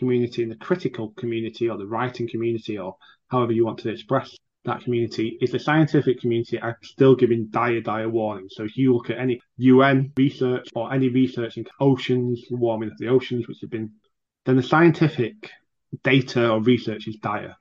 community 0.00 0.42
and 0.42 0.50
the 0.50 0.56
critical 0.56 1.10
community 1.10 1.70
or 1.70 1.78
the 1.78 1.86
writing 1.86 2.28
community 2.28 2.76
or 2.76 2.96
however 3.28 3.52
you 3.52 3.64
want 3.64 3.78
to 3.78 3.90
express 3.90 4.36
that 4.64 4.82
community 4.82 5.38
is 5.40 5.52
the 5.52 5.58
scientific 5.58 6.20
community 6.20 6.58
are 6.58 6.78
still 6.82 7.14
giving 7.14 7.46
dire, 7.46 7.80
dire 7.80 8.08
warnings. 8.08 8.52
So 8.56 8.64
if 8.64 8.76
you 8.76 8.92
look 8.92 9.10
at 9.10 9.18
any 9.18 9.40
UN 9.56 10.12
research 10.16 10.68
or 10.74 10.92
any 10.92 11.08
research 11.08 11.56
in 11.56 11.64
oceans, 11.78 12.44
warming 12.50 12.90
of 12.90 12.98
the 12.98 13.08
oceans, 13.08 13.48
which 13.48 13.60
have 13.62 13.70
been, 13.70 13.92
then 14.44 14.56
the 14.56 14.62
scientific 14.62 15.50
data 16.04 16.50
or 16.50 16.60
research 16.62 17.08
is 17.08 17.16
dire. 17.16 17.56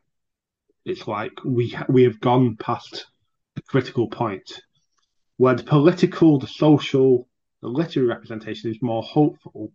It's 0.86 1.08
like 1.08 1.32
we 1.46 1.78
we 1.88 2.04
have 2.04 2.20
gone 2.20 2.58
past 2.58 3.06
the 3.56 3.62
critical 3.62 4.08
point 4.10 4.62
where 5.38 5.56
the 5.56 5.64
political, 5.64 6.38
the 6.40 6.48
social, 6.48 7.28
the 7.62 7.68
literary 7.68 8.10
representation 8.10 8.72
is 8.72 8.82
more 8.82 9.04
hopeful, 9.04 9.72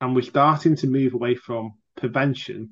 and 0.00 0.14
we're 0.14 0.22
starting 0.22 0.76
to 0.76 0.86
move 0.86 1.14
away 1.14 1.34
from 1.34 1.72
prevention 2.00 2.70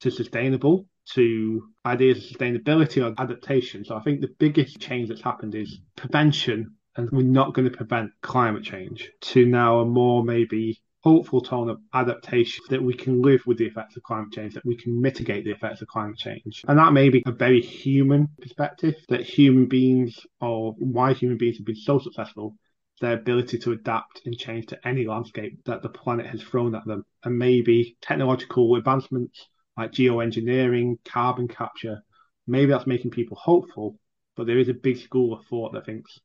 to 0.00 0.10
sustainable, 0.10 0.86
to 1.14 1.68
ideas 1.84 2.18
of 2.18 2.38
sustainability 2.38 3.04
or 3.04 3.14
adaptation. 3.20 3.84
So 3.84 3.96
I 3.96 4.00
think 4.00 4.20
the 4.20 4.34
biggest 4.38 4.80
change 4.80 5.08
that's 5.08 5.20
happened 5.20 5.54
is 5.54 5.80
prevention, 5.96 6.76
and 6.96 7.10
we're 7.10 7.22
not 7.22 7.52
going 7.52 7.68
to 7.70 7.76
prevent 7.76 8.10
climate 8.22 8.64
change, 8.64 9.10
to 9.32 9.44
now 9.44 9.80
a 9.80 9.84
more 9.84 10.24
maybe 10.24 10.78
hopeful 11.02 11.40
tone 11.40 11.70
of 11.70 11.78
adaptation 11.94 12.62
that 12.68 12.82
we 12.82 12.94
can 12.94 13.22
live 13.22 13.42
with 13.46 13.58
the 13.58 13.66
effects 13.66 13.96
of 13.96 14.02
climate 14.02 14.32
change, 14.32 14.54
that 14.54 14.64
we 14.66 14.76
can 14.76 15.00
mitigate 15.00 15.44
the 15.44 15.50
effects 15.50 15.80
of 15.80 15.88
climate 15.88 16.16
change. 16.16 16.62
And 16.68 16.78
that 16.78 16.92
may 16.92 17.08
be 17.08 17.22
a 17.26 17.32
very 17.32 17.60
human 17.60 18.28
perspective 18.40 18.94
that 19.08 19.22
human 19.22 19.66
beings 19.66 20.18
or 20.40 20.74
why 20.78 21.14
human 21.14 21.38
beings 21.38 21.56
have 21.56 21.66
been 21.66 21.74
so 21.74 21.98
successful 21.98 22.54
their 23.00 23.14
ability 23.14 23.58
to 23.58 23.72
adapt 23.72 24.22
and 24.26 24.36
change 24.36 24.66
to 24.66 24.88
any 24.88 25.06
landscape 25.06 25.58
that 25.64 25.82
the 25.82 25.88
planet 25.88 26.26
has 26.26 26.42
thrown 26.42 26.74
at 26.74 26.84
them. 26.84 27.04
And 27.24 27.38
maybe 27.38 27.96
technological 28.00 28.74
advancements 28.76 29.48
like 29.76 29.92
geoengineering, 29.92 30.98
carbon 31.04 31.48
capture, 31.48 32.02
maybe 32.46 32.70
that's 32.70 32.86
making 32.86 33.10
people 33.10 33.36
hopeful, 33.36 33.98
but 34.36 34.46
there 34.46 34.58
is 34.58 34.68
a 34.68 34.74
big 34.74 34.98
school 34.98 35.32
of 35.32 35.46
thought 35.46 35.72
that 35.72 35.86
thinks 35.86 36.18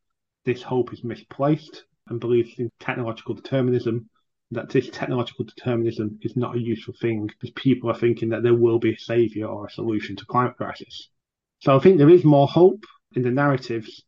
this 0.44 0.62
hope 0.62 0.94
is 0.94 1.04
misplaced 1.04 1.86
and 2.08 2.20
believes 2.20 2.60
in 2.60 2.70
technological 2.80 3.34
determinism 3.34 4.10
that 4.52 4.70
this 4.70 4.90
technological 4.90 5.46
determinism 5.46 6.20
is 6.22 6.36
not 6.36 6.56
a 6.56 6.62
useful 6.62 6.94
thing 7.02 7.28
because 7.28 7.52
people 7.52 7.90
are 7.90 7.98
thinking 7.98 8.30
that 8.30 8.44
there 8.44 8.54
will 8.54 8.80
be 8.80 8.94
a 8.94 9.00
savior 9.00 9.48
or 9.48 9.66
a 9.66 9.72
solution 9.72 10.16
to 10.16 10.26
climate 10.26 10.56
crisis. 10.56 11.10
So 11.60 11.76
I 11.76 11.80
think 11.80 11.98
there 11.98 12.10
is 12.10 12.24
more 12.24 12.48
hope 12.48 12.84
in 13.16 13.24
the 13.24 13.32
narratives 13.32 14.04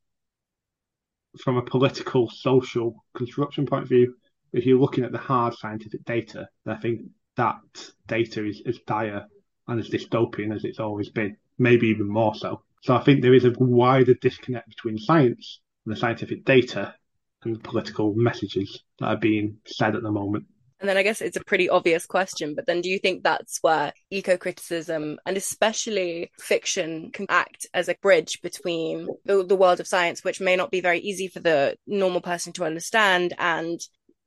from 1.38 1.58
a 1.58 1.62
political, 1.62 2.30
social 2.30 3.04
construction 3.15 3.65
point 3.65 3.84
of 3.84 3.89
view. 3.89 4.15
If 4.54 4.65
you're 4.65 4.80
looking 4.80 5.04
at 5.04 5.12
the 5.12 5.17
hard 5.17 5.54
scientific 5.54 6.04
data, 6.06 6.47
I 6.65 6.76
think 6.76 7.02
that 7.36 7.60
data 8.08 8.45
is 8.45 8.62
as 8.65 8.80
dire 8.88 9.26
and 9.67 9.80
as 9.80 9.89
dystopian 9.89 10.56
as 10.56 10.63
it's 10.63 10.80
always 10.80 11.10
been, 11.10 11.38
maybe 11.58 11.88
even 11.88 12.08
more 12.08 12.36
so. 12.36 12.62
So 12.82 12.95
I 12.95 13.04
think 13.04 13.21
there 13.21 13.34
is 13.34 13.45
a 13.45 13.54
wider 13.58 14.13
disconnect 14.13 14.69
between 14.69 14.97
science 14.97 15.60
and 15.86 15.95
the 15.95 16.00
scientific 16.00 16.45
data 16.45 16.95
and 17.43 17.56
the 17.56 17.60
political 17.60 18.13
messages 18.15 18.84
that 19.00 19.08
are 19.08 19.17
being 19.17 19.58
said 19.65 19.95
at 19.95 20.04
the 20.04 20.12
moment. 20.12 20.45
And 20.79 20.87
then 20.87 20.97
I 20.97 21.03
guess 21.03 21.21
it's 21.21 21.37
a 21.37 21.43
pretty 21.43 21.69
obvious 21.69 22.05
question, 22.05 22.53
but 22.53 22.67
then 22.67 22.81
do 22.81 22.89
you 22.89 22.99
think 22.99 23.23
that's 23.23 23.57
where 23.61 23.93
eco 24.11 24.37
criticism 24.37 25.17
and 25.25 25.35
especially 25.35 26.31
fiction 26.39 27.09
can 27.11 27.25
act 27.29 27.65
as 27.73 27.89
a 27.89 27.95
bridge 28.01 28.41
between 28.43 29.07
the, 29.25 29.43
the, 29.43 29.55
world 29.55 29.79
of 29.79 29.87
science, 29.87 30.23
which 30.23 30.39
may 30.39 30.55
not 30.55 30.69
be 30.69 30.81
very 30.81 30.99
easy 30.99 31.27
for 31.29 31.39
the 31.39 31.75
normal 31.87 32.21
person 32.21 32.53
to 32.53 32.63
understand, 32.63 33.33
and 33.39 33.79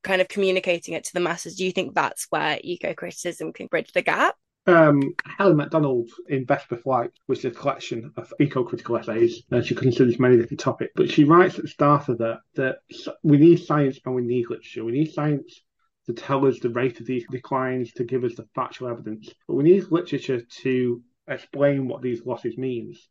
kind 0.03 0.21
of 0.21 0.29
communicating 0.29 0.95
it 0.95 1.05
to 1.05 1.13
the 1.13 1.21
masses? 1.21 1.57
Do 1.57 1.65
you 1.65 1.73
think 1.73 1.95
that's 1.95 2.27
where 2.31 2.59
eco 2.63 2.95
criticism 2.95 3.53
can 3.53 3.67
bridge 3.67 3.93
the 3.93 4.03
gap? 4.03 4.35
Um, 4.67 5.15
Helen 5.25 5.57
Macdonald 5.57 6.11
in 6.29 6.47
Vesper 6.47 6.77
Flight, 6.77 7.11
which 7.27 7.41
is 7.41 7.45
a 7.47 7.51
collection 7.51 8.13
of 8.17 8.33
eco-critical 8.41 8.99
essays, 8.99 9.43
and 9.51 9.65
she 9.65 9.75
considers 9.75 10.19
many 10.19 10.37
different 10.37 10.61
topics. 10.61 10.93
But 10.95 11.11
she 11.11 11.25
writes 11.25 11.57
at 11.57 11.63
the 11.63 11.69
start 11.69 12.09
of 12.09 12.19
that 12.19 12.41
that 12.57 12.79
we 13.23 13.39
need 13.39 13.65
science 13.65 13.99
and 14.05 14.15
we 14.15 14.23
need 14.23 14.51
literature. 14.51 14.85
We 14.85 14.93
need 14.93 15.13
science 15.13 15.63
to 16.07 16.13
tell 16.13 16.47
us 16.47 16.59
the 16.61 16.71
rate 16.71 17.01
of 17.01 17.07
these 17.07 17.25
declines, 17.31 17.93
to 17.93 18.05
give 18.05 18.25
us 18.25 18.35
the 18.35 18.49
factual 18.55 18.89
evidence, 18.89 19.33
but 19.47 19.55
we 19.55 19.65
need 19.65 19.91
literature 19.91 20.41
to 20.63 21.03
explain 21.29 21.89
what 21.89 22.03
these 22.03 22.25
losses 22.27 22.57
means. 22.57 23.09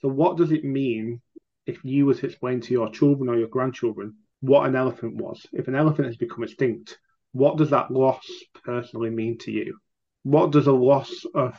So, 0.00 0.08
what 0.08 0.36
does 0.36 0.52
it 0.52 0.64
mean 0.64 1.20
if 1.66 1.84
you 1.84 2.06
were 2.06 2.14
to 2.14 2.26
explain 2.26 2.60
to 2.62 2.72
your 2.72 2.90
children 2.90 3.28
or 3.28 3.36
your 3.36 3.48
grandchildren 3.48 4.16
what 4.40 4.66
an 4.66 4.76
elephant 4.76 5.16
was? 5.16 5.46
If 5.52 5.68
an 5.68 5.76
elephant 5.76 6.06
has 6.06 6.16
become 6.16 6.42
extinct, 6.42 6.98
what 7.32 7.56
does 7.56 7.70
that 7.70 7.90
loss 7.90 8.26
personally 8.64 9.10
mean 9.10 9.38
to 9.38 9.52
you? 9.52 9.78
what 10.22 10.52
does 10.52 10.66
a 10.66 10.72
loss 10.72 11.24
of 11.34 11.54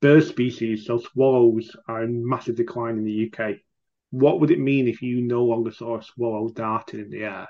bird 0.00 0.24
species, 0.24 0.86
so 0.86 0.98
swallows, 0.98 1.74
are 1.88 2.02
in 2.02 2.26
massive 2.26 2.56
decline 2.56 2.98
in 2.98 3.04
the 3.04 3.32
UK? 3.32 3.56
What 4.10 4.40
would 4.40 4.50
it 4.50 4.58
mean 4.58 4.88
if 4.88 5.00
you 5.00 5.22
no 5.22 5.44
longer 5.44 5.70
saw 5.70 5.98
a 5.98 6.02
swallow 6.02 6.48
darting 6.50 7.00
in 7.00 7.10
the 7.10 7.24
air? 7.24 7.48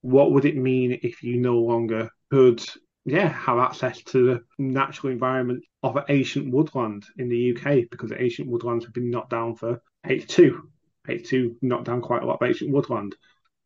What 0.00 0.32
would 0.32 0.44
it 0.44 0.56
mean 0.56 0.98
if 1.02 1.22
you 1.22 1.38
no 1.38 1.58
longer 1.58 2.10
could, 2.30 2.64
yeah, 3.04 3.28
have 3.28 3.58
access 3.58 4.02
to 4.04 4.26
the 4.26 4.40
natural 4.58 5.12
environment 5.12 5.64
of 5.82 5.98
ancient 6.08 6.52
woodland 6.52 7.04
in 7.18 7.28
the 7.28 7.54
UK 7.54 7.90
because 7.90 8.10
the 8.10 8.22
ancient 8.22 8.48
woodlands 8.48 8.84
have 8.84 8.94
been 8.94 9.10
knocked 9.10 9.30
down 9.30 9.56
for 9.56 9.82
HS2. 10.06 10.60
HS2 11.08 11.56
knocked 11.62 11.86
down 11.86 12.00
quite 12.00 12.22
a 12.22 12.26
lot 12.26 12.38
of 12.40 12.48
ancient 12.48 12.72
woodland. 12.72 13.16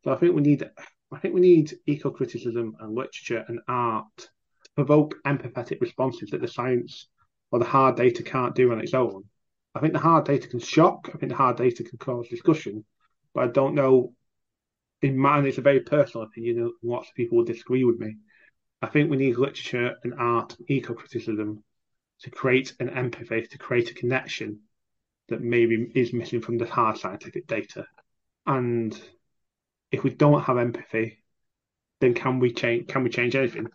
So 0.03 0.11
I 0.11 0.15
think 0.15 0.35
we 0.35 0.41
need 0.41 0.69
I 1.11 1.19
think 1.19 1.35
we 1.35 1.41
need 1.41 1.73
eco 1.85 2.09
criticism 2.09 2.75
and 2.79 2.95
literature 2.95 3.45
and 3.47 3.59
art 3.67 4.05
to 4.17 4.69
provoke 4.75 5.15
empathetic 5.25 5.79
responses 5.79 6.31
that 6.31 6.41
the 6.41 6.47
science 6.47 7.07
or 7.51 7.59
the 7.59 7.65
hard 7.65 7.95
data 7.95 8.23
can't 8.23 8.55
do 8.55 8.71
on 8.71 8.81
its 8.81 8.95
own. 8.95 9.23
I 9.75 9.79
think 9.79 9.93
the 9.93 9.99
hard 9.99 10.25
data 10.25 10.47
can 10.47 10.59
shock. 10.59 11.09
I 11.13 11.17
think 11.17 11.31
the 11.31 11.37
hard 11.37 11.57
data 11.57 11.83
can 11.83 11.97
cause 11.99 12.27
discussion, 12.27 12.83
but 13.33 13.43
I 13.43 13.47
don't 13.47 13.75
know. 13.75 14.13
In 15.03 15.17
mine, 15.17 15.45
it's 15.45 15.57
a 15.57 15.61
very 15.61 15.81
personal 15.81 16.25
opinion, 16.25 16.59
and 16.59 16.71
lots 16.81 17.09
of 17.09 17.15
people 17.15 17.37
will 17.37 17.45
disagree 17.45 17.83
with 17.83 17.99
me. 17.99 18.15
I 18.81 18.87
think 18.87 19.11
we 19.11 19.17
need 19.17 19.37
literature 19.37 19.97
and 20.03 20.13
art, 20.17 20.55
eco 20.69 20.93
criticism, 20.93 21.61
to 22.21 22.31
create 22.31 22.73
an 22.79 22.89
empathy, 22.89 23.45
to 23.45 23.57
create 23.57 23.91
a 23.91 23.95
connection 23.95 24.61
that 25.27 25.41
maybe 25.41 25.91
is 25.93 26.13
missing 26.13 26.39
from 26.39 26.57
the 26.57 26.65
hard 26.65 26.97
scientific 26.97 27.47
data. 27.47 27.85
And 28.45 28.97
if 29.91 30.05
we 30.05 30.09
don't 30.09 30.41
have 30.41 30.57
empathy, 30.57 31.21
then 31.99 32.13
can 32.13 32.39
we 32.39 32.53
change? 32.53 32.87
Can 32.87 33.03
we 33.03 33.09
change 33.09 33.35
anything? 33.35 33.67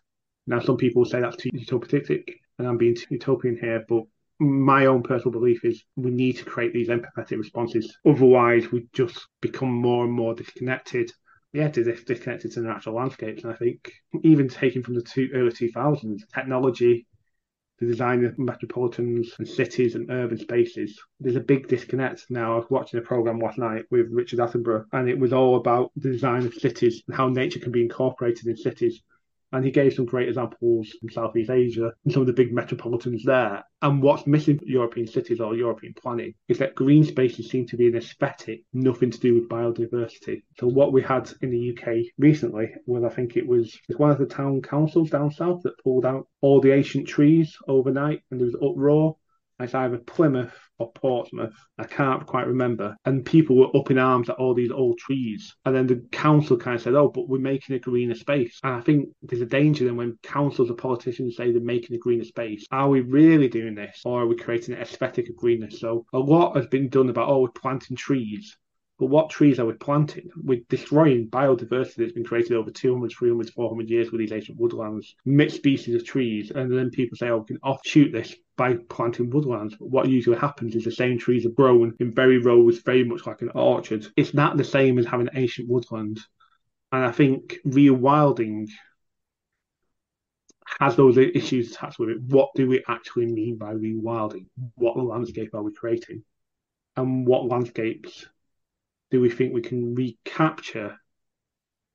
Now, 0.47 0.61
some 0.61 0.79
people 0.79 1.05
say 1.05 1.21
that's 1.21 1.37
too 1.37 1.51
utopic, 1.51 2.37
and 2.59 2.67
I'm 2.67 2.79
being 2.79 2.95
too 2.95 3.07
utopian 3.11 3.59
here, 3.59 3.85
but 3.87 4.05
my 4.39 4.87
own 4.87 5.03
personal 5.03 5.33
belief 5.33 5.65
is 5.65 5.83
we 5.97 6.11
need 6.11 6.35
to 6.35 6.45
create 6.45 6.73
these 6.73 6.89
empathetic 6.89 7.39
responses. 7.39 7.97
Otherwise, 8.07 8.71
we 8.71 8.87
just 8.93 9.27
become 9.41 9.71
more 9.71 10.05
and 10.05 10.13
more 10.13 10.35
disconnected. 10.35 11.11
Yeah, 11.53 11.69
disconnected 11.69 12.53
to 12.53 12.61
the 12.61 12.69
natural 12.69 12.97
landscapes. 12.97 13.43
And 13.43 13.53
I 13.53 13.57
think 13.57 13.93
even 14.23 14.49
taking 14.49 14.83
from 14.83 14.95
the 14.95 15.03
two, 15.03 15.29
early 15.35 15.51
2000s, 15.51 16.23
technology, 16.33 17.07
the 17.81 17.87
design 17.87 18.25
of 18.25 18.39
metropolitans 18.39 19.33
and 19.39 19.49
cities 19.49 19.95
and 19.95 20.11
urban 20.11 20.39
spaces, 20.39 21.01
there's 21.21 21.37
a 21.37 21.41
big 21.41 21.69
disconnect 21.69 22.27
now. 22.29 22.55
I 22.55 22.57
was 22.57 22.71
watching 22.71 22.99
a 22.99 23.03
program 23.03 23.39
last 23.39 23.59
night 23.59 23.85
with 23.91 24.09
Richard 24.11 24.41
Attenborough, 24.41 24.85
and 24.93 25.09
it 25.09 25.19
was 25.19 25.33
all 25.33 25.57
about 25.57 25.91
the 25.97 26.11
design 26.11 26.45
of 26.45 26.55
cities 26.55 27.03
and 27.07 27.17
how 27.17 27.29
nature 27.29 27.61
can 27.61 27.73
be 27.73 27.83
incorporated 27.83 28.47
in 28.47 28.57
cities 28.57 29.01
And 29.53 29.65
he 29.65 29.71
gave 29.71 29.95
some 29.95 30.05
great 30.05 30.29
examples 30.29 30.91
from 31.01 31.11
Southeast 31.11 31.51
Asia 31.51 31.93
and 32.05 32.13
some 32.13 32.23
of 32.23 32.27
the 32.27 32.33
big 32.33 32.53
metropolitans 32.53 33.25
there. 33.25 33.65
And 33.81 34.03
what's 34.03 34.27
missing 34.27 34.61
European 34.65 35.07
cities 35.07 35.41
or 35.41 35.55
European 35.55 35.95
planning 35.95 36.35
is 36.49 36.59
that 36.59 36.75
green 36.75 37.05
spaces 37.05 37.49
seem 37.49 37.67
to 37.67 37.77
be 37.77 37.89
an 37.89 37.97
aesthetic, 37.97 38.65
nothing 38.73 39.11
to 39.11 39.21
do 39.21 39.35
with 39.35 39.49
biodiversity. 39.49 40.43
So 40.59 40.67
what 40.67 40.93
we 40.93 41.03
had 41.03 41.33
in 41.41 41.51
the 41.51 41.77
UK 41.77 42.13
recently 42.19 42.71
was 42.87 43.05
I 43.05 43.09
think 43.09 43.37
it 43.37 43.47
was 43.47 43.79
one 43.97 44.11
of 44.11 44.19
the 44.19 44.27
town 44.27 44.61
councils 44.63 45.11
down 45.11 45.31
south 45.31 45.63
that 45.63 45.79
pulled 45.83 46.05
out 46.05 46.27
all 46.41 46.61
the 46.61 46.73
ancient 46.73 47.09
trees 47.09 47.57
overnight 47.67 48.23
and 48.31 48.41
there 48.41 48.47
was 48.47 48.57
uproar 48.57 49.17
it's 49.61 49.75
either 49.75 49.99
Plymouth 49.99 50.55
or 50.79 50.93
Portsmouth. 50.93 51.55
I 51.79 51.85
can't 51.85 52.25
quite 52.27 52.47
remember. 52.47 52.97
And 53.05 53.25
people 53.25 53.57
were 53.57 53.77
up 53.77 53.91
in 53.91 53.99
arms 53.99 54.31
at 54.31 54.37
all 54.37 54.55
these 54.55 54.71
old 54.71 54.99
trees. 54.99 55.55
And 55.65 55.75
then 55.75 55.87
the 55.87 56.07
council 56.13 56.57
kind 56.57 56.77
of 56.77 56.83
said, 56.83 56.95
oh, 56.95 57.09
but 57.09 57.29
we're 57.29 57.39
making 57.39 57.75
a 57.75 57.81
greener 57.81 58.15
space. 58.15 58.61
And 58.63 58.75
I 58.75 58.81
think 58.81 59.09
there's 59.23 59.43
a 59.43 59.47
danger 59.47 59.85
then 59.85 59.97
when 59.97 60.19
councils 60.23 60.71
or 60.71 60.75
politicians 60.75 61.37
say 61.37 61.51
they're 61.51 61.61
making 61.61 61.97
a 61.97 61.99
greener 61.99 62.25
space. 62.25 62.67
Are 62.71 62.89
we 62.89 63.01
really 63.01 63.49
doing 63.49 63.75
this? 63.75 64.03
Or 64.05 64.23
are 64.23 64.27
we 64.27 64.37
creating 64.37 64.75
an 64.75 64.81
aesthetic 64.81 65.29
of 65.29 65.37
greenness? 65.37 65.81
So 65.81 66.07
a 66.13 66.19
lot 66.19 66.57
has 66.57 66.67
been 66.67 66.89
done 66.89 67.09
about, 67.09 67.29
oh, 67.29 67.41
we're 67.41 67.49
planting 67.51 67.97
trees. 67.97 68.57
But 68.99 69.07
what 69.07 69.31
trees 69.31 69.61
are 69.61 69.67
we 69.67 69.75
planting? 69.75 70.29
We're 70.37 70.63
destroying 70.69 71.29
biodiversity 71.29 71.97
that's 71.97 72.13
been 72.13 72.25
created 72.25 72.53
over 72.55 72.71
200, 72.71 73.13
300, 73.17 73.51
400 73.51 73.89
years 73.89 74.11
with 74.11 74.19
these 74.19 74.33
ancient 74.33 74.59
woodlands, 74.59 75.15
mixed 75.25 75.57
species 75.57 75.95
of 75.95 76.05
trees. 76.05 76.51
And 76.51 76.77
then 76.77 76.91
people 76.91 77.17
say, 77.17 77.29
oh, 77.29 77.39
we 77.39 77.47
can 77.47 77.59
offshoot 77.59 78.13
this 78.13 78.35
by 78.59 78.75
planting 78.91 79.31
woodlands. 79.31 79.77
But 79.77 79.89
what 79.89 80.09
usually 80.09 80.37
happens 80.37 80.75
is 80.75 80.85
the 80.85 80.91
same 80.91 81.17
trees 81.19 81.47
are 81.47 81.51
grown 81.51 81.95
in 82.01 82.13
very 82.13 82.37
rows, 82.37 82.81
very 82.81 83.05
much 83.05 83.25
like 83.25 83.41
an 83.41 83.53
orchard. 83.55 84.07
It's 84.17 84.35
not 84.35 84.59
the 84.59 84.65
same 84.65 84.99
as 84.99 85.07
having 85.07 85.29
ancient 85.33 85.71
woodland. 85.71 86.21
And 86.93 87.05
I 87.05 87.13
think 87.13 87.57
rewilding 87.67 88.69
has 90.81 90.97
those 90.97 91.17
issues 91.17 91.71
attached 91.71 91.99
with 91.99 92.11
it. 92.11 92.21
What 92.21 92.51
do 92.55 92.69
we 92.69 92.85
actually 92.89 93.27
mean 93.27 93.57
by 93.57 93.73
rewilding? 93.73 94.47
What 94.75 94.99
landscape 94.99 95.55
are 95.55 95.63
we 95.63 95.73
creating? 95.73 96.25
And 96.97 97.27
what 97.27 97.47
landscapes 97.47 98.27
do 99.11 99.21
we 99.21 99.31
think 99.31 99.55
we 99.55 99.63
can 99.63 99.95
recapture? 99.95 100.99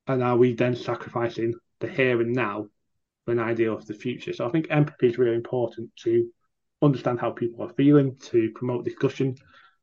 And 0.06 0.22
are 0.22 0.36
we 0.36 0.54
then 0.54 0.76
sacrificing 0.76 1.54
the 1.80 1.88
here 1.88 2.20
and 2.20 2.32
now 2.32 2.68
for 3.24 3.32
an 3.32 3.38
idea 3.38 3.70
of 3.70 3.86
the 3.86 3.94
future? 3.94 4.32
So 4.32 4.46
I 4.46 4.50
think 4.50 4.68
empathy 4.70 5.08
is 5.08 5.18
really 5.18 5.36
important 5.36 5.90
to 6.04 6.26
understand 6.84 7.20
how 7.20 7.30
people 7.30 7.64
are 7.64 7.72
feeling, 7.74 8.16
to 8.30 8.50
promote 8.54 8.84
discussion 8.84 9.36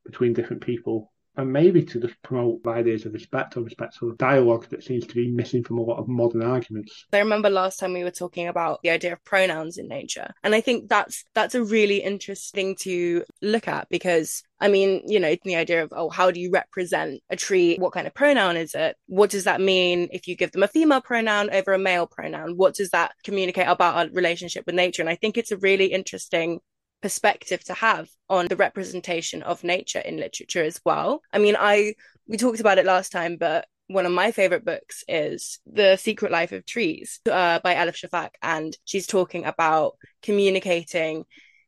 between 0.05 0.33
different 0.33 0.63
people 0.63 1.11
and 1.37 1.51
maybe 1.51 1.83
to 1.83 1.99
just 1.99 2.21
promote 2.23 2.65
ideas 2.67 3.05
of 3.05 3.13
respect 3.13 3.55
or 3.55 3.61
respectful 3.61 4.13
dialogue 4.15 4.67
that 4.69 4.83
seems 4.83 5.07
to 5.07 5.15
be 5.15 5.31
missing 5.31 5.63
from 5.63 5.77
a 5.77 5.81
lot 5.81 5.97
of 5.97 6.07
modern 6.07 6.43
arguments. 6.43 7.05
I 7.13 7.19
remember 7.19 7.49
last 7.49 7.79
time 7.79 7.93
we 7.93 8.03
were 8.03 8.11
talking 8.11 8.47
about 8.47 8.81
the 8.83 8.89
idea 8.89 9.13
of 9.13 9.23
pronouns 9.23 9.77
in 9.77 9.87
nature, 9.87 10.33
and 10.43 10.53
I 10.53 10.61
think 10.61 10.89
that's 10.89 11.23
that's 11.33 11.55
a 11.55 11.63
really 11.63 11.97
interesting 11.97 12.75
to 12.81 13.23
look 13.41 13.67
at 13.67 13.87
because 13.89 14.43
I 14.59 14.67
mean, 14.67 15.01
you 15.07 15.19
know, 15.19 15.35
the 15.43 15.55
idea 15.55 15.83
of, 15.83 15.91
oh, 15.91 16.09
how 16.09 16.29
do 16.29 16.39
you 16.39 16.51
represent 16.51 17.21
a 17.31 17.35
tree? 17.35 17.77
What 17.77 17.93
kind 17.93 18.05
of 18.05 18.13
pronoun 18.13 18.57
is 18.57 18.75
it? 18.75 18.95
What 19.07 19.31
does 19.31 19.45
that 19.45 19.59
mean 19.59 20.09
if 20.11 20.27
you 20.27 20.35
give 20.35 20.51
them 20.51 20.61
a 20.61 20.67
female 20.67 21.01
pronoun 21.01 21.49
over 21.49 21.73
a 21.73 21.79
male 21.79 22.05
pronoun? 22.05 22.57
What 22.57 22.75
does 22.75 22.91
that 22.91 23.13
communicate 23.23 23.67
about 23.67 23.95
our 23.95 24.13
relationship 24.13 24.65
with 24.67 24.75
nature? 24.75 25.01
And 25.01 25.09
I 25.09 25.15
think 25.15 25.37
it's 25.37 25.51
a 25.51 25.57
really 25.57 25.87
interesting 25.87 26.59
perspective 27.01 27.63
to 27.65 27.73
have 27.73 28.09
on 28.29 28.47
the 28.47 28.55
representation 28.55 29.43
of 29.43 29.63
nature 29.63 29.99
in 29.99 30.17
literature 30.17 30.63
as 30.63 30.79
well. 30.85 31.21
I 31.33 31.39
mean, 31.39 31.55
I 31.57 31.95
we 32.27 32.37
talked 32.37 32.59
about 32.59 32.77
it 32.77 32.85
last 32.85 33.11
time, 33.11 33.37
but 33.37 33.67
one 33.87 34.05
of 34.05 34.11
my 34.11 34.31
favorite 34.31 34.63
books 34.63 35.03
is 35.07 35.59
The 35.65 35.97
Secret 35.97 36.31
Life 36.31 36.53
of 36.53 36.65
Trees 36.65 37.19
uh, 37.29 37.59
by 37.59 37.75
Elif 37.75 37.97
Shafak, 37.97 38.29
and 38.41 38.77
she's 38.85 39.05
talking 39.05 39.45
about 39.45 39.97
communicating 40.21 41.25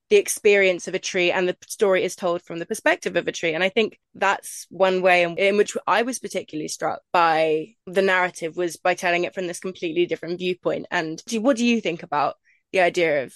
the 0.09 0.15
experience 0.17 0.87
of 0.87 0.93
a 0.93 0.99
tree 0.99 1.31
and 1.31 1.47
the 1.47 1.57
story 1.67 2.03
is 2.03 2.15
told 2.15 2.41
from 2.43 2.59
the 2.59 2.65
perspective 2.65 3.15
of 3.15 3.27
a 3.27 3.31
tree. 3.31 3.53
And 3.53 3.63
I 3.63 3.69
think 3.69 3.97
that's 4.13 4.67
one 4.69 5.01
way 5.01 5.23
in, 5.23 5.37
in 5.37 5.57
which 5.57 5.75
I 5.87 6.03
was 6.03 6.19
particularly 6.19 6.67
struck 6.67 7.01
by 7.11 7.69
the 7.87 8.01
narrative 8.01 8.55
was 8.55 8.77
by 8.77 8.93
telling 8.93 9.23
it 9.23 9.33
from 9.33 9.47
this 9.47 9.59
completely 9.59 10.05
different 10.05 10.37
viewpoint. 10.37 10.85
And 10.91 11.21
what 11.39 11.57
do 11.57 11.65
you 11.65 11.81
think 11.81 12.03
about 12.03 12.35
the 12.71 12.81
idea 12.81 13.23
of 13.23 13.33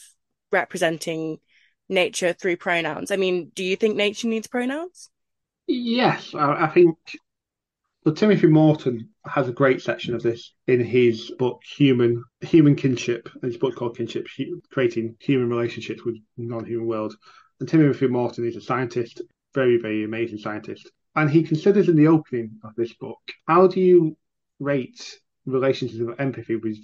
representing 0.52 1.40
nature 1.90 2.34
through 2.34 2.58
pronouns. 2.58 3.12
I 3.12 3.16
mean, 3.16 3.52
do 3.56 3.64
you 3.64 3.76
think 3.76 3.96
nature 3.96 4.28
needs 4.28 4.48
pronouns? 4.48 5.10
Yes, 5.68 6.34
I, 6.34 6.66
I 6.66 6.68
think. 6.68 6.98
Well, 8.04 8.16
Timothy 8.16 8.48
Morton 8.48 9.10
has 9.26 9.50
a 9.50 9.54
great 9.54 9.82
section 9.82 10.16
of 10.16 10.24
this 10.24 10.54
in 10.68 10.80
his 10.80 11.32
book 11.32 11.62
Human 11.78 12.24
Human 12.42 12.76
Kinship. 12.76 13.30
His 13.42 13.58
book 13.58 13.76
called 13.76 13.98
Kinship, 13.98 14.28
creating 14.72 15.18
human 15.20 15.50
relationships 15.50 16.06
with 16.06 16.16
non-human 16.38 16.88
world. 16.88 17.16
And 17.60 17.68
Timothy 17.68 18.08
Morton 18.08 18.48
is 18.48 18.56
a 18.56 18.62
scientist, 18.62 19.22
very 19.54 19.78
very 19.78 20.04
amazing 20.04 20.38
scientist, 20.38 20.90
and 21.16 21.30
he 21.30 21.44
considers 21.44 21.90
in 21.90 21.96
the 21.96 22.08
opening 22.08 22.52
of 22.64 22.76
this 22.76 22.94
book 22.94 23.20
how 23.48 23.68
do 23.68 23.82
you 23.82 24.16
rate 24.60 25.20
relationships 25.46 26.00
of 26.00 26.20
empathy 26.20 26.56
with 26.56 26.78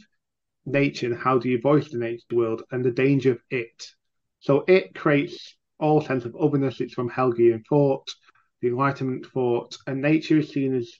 nature 0.65 1.07
and 1.07 1.17
how 1.17 1.37
do 1.37 1.49
you 1.49 1.59
voice 1.61 1.89
the 1.89 1.97
nature 1.97 2.23
world 2.31 2.63
and 2.71 2.83
the 2.83 2.91
danger 2.91 3.31
of 3.31 3.39
it 3.49 3.91
so 4.43 4.65
it 4.67 4.93
creates 4.93 5.55
all 5.79 6.01
sense 6.01 6.25
of 6.25 6.35
otherness. 6.35 6.81
It's 6.81 6.93
from 6.93 7.09
Hegelian 7.09 7.63
thought, 7.67 8.05
the 8.61 8.67
Enlightenment 8.67 9.25
thought, 9.27 9.77
and 9.87 10.01
nature 10.01 10.39
is 10.39 10.49
seen 10.49 10.75
as 10.75 10.91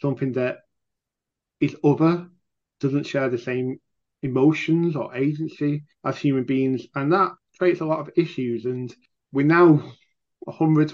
something 0.00 0.30
that 0.34 0.58
is 1.60 1.76
other, 1.82 2.28
doesn't 2.78 3.08
share 3.08 3.28
the 3.28 3.38
same 3.38 3.80
emotions 4.22 4.94
or 4.94 5.12
agency 5.12 5.82
as 6.04 6.18
human 6.18 6.44
beings, 6.44 6.86
and 6.94 7.12
that 7.12 7.32
creates 7.58 7.80
a 7.80 7.84
lot 7.84 7.98
of 7.98 8.10
issues. 8.16 8.64
And 8.64 8.94
we're 9.32 9.44
now 9.44 9.92
100, 10.40 10.92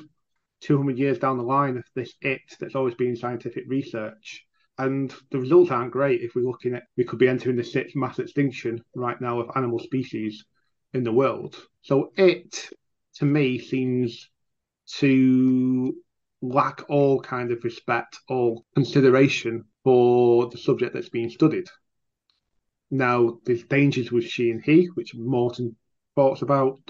200 0.63 0.99
years 0.99 1.19
down 1.19 1.37
the 1.37 1.45
line 1.45 1.77
of 1.77 1.85
this 1.95 2.15
it 2.23 2.41
that's 2.59 2.77
always 2.77 2.95
been 2.95 3.15
scientific 3.15 3.65
research. 3.69 4.47
And 4.79 5.15
the 5.31 5.39
results 5.39 5.71
aren't 5.71 5.93
great 5.93 6.23
if 6.23 6.35
we're 6.35 6.49
looking 6.49 6.77
at, 6.77 6.85
we 6.97 7.05
could 7.05 7.19
be 7.19 7.29
entering 7.29 7.57
the 7.57 7.65
sixth 7.65 7.95
mass 7.95 8.19
extinction 8.19 8.83
right 8.95 9.21
now 9.21 9.41
of 9.41 9.51
animal 9.55 9.79
species 9.79 10.43
in 10.93 11.05
the 11.05 11.13
world. 11.13 11.57
So 11.83 12.13
it, 12.17 12.71
to 13.17 13.25
me, 13.25 13.59
seems 13.59 14.29
to 14.97 15.95
lack 16.43 16.83
all 16.89 17.21
kind 17.21 17.53
of 17.53 17.65
respect 17.65 18.19
or 18.29 18.63
consideration 18.75 19.65
for 19.85 20.49
the 20.49 20.59
subject 20.59 20.95
that's 20.95 21.09
being 21.09 21.31
studied. 21.31 21.67
Now, 22.91 23.39
there's 23.45 23.63
dangers 23.65 24.11
with 24.11 24.25
she 24.25 24.51
and 24.51 24.63
he, 24.63 24.87
which 24.95 25.15
Morton 25.15 25.77
talks 26.17 26.43
about, 26.43 26.81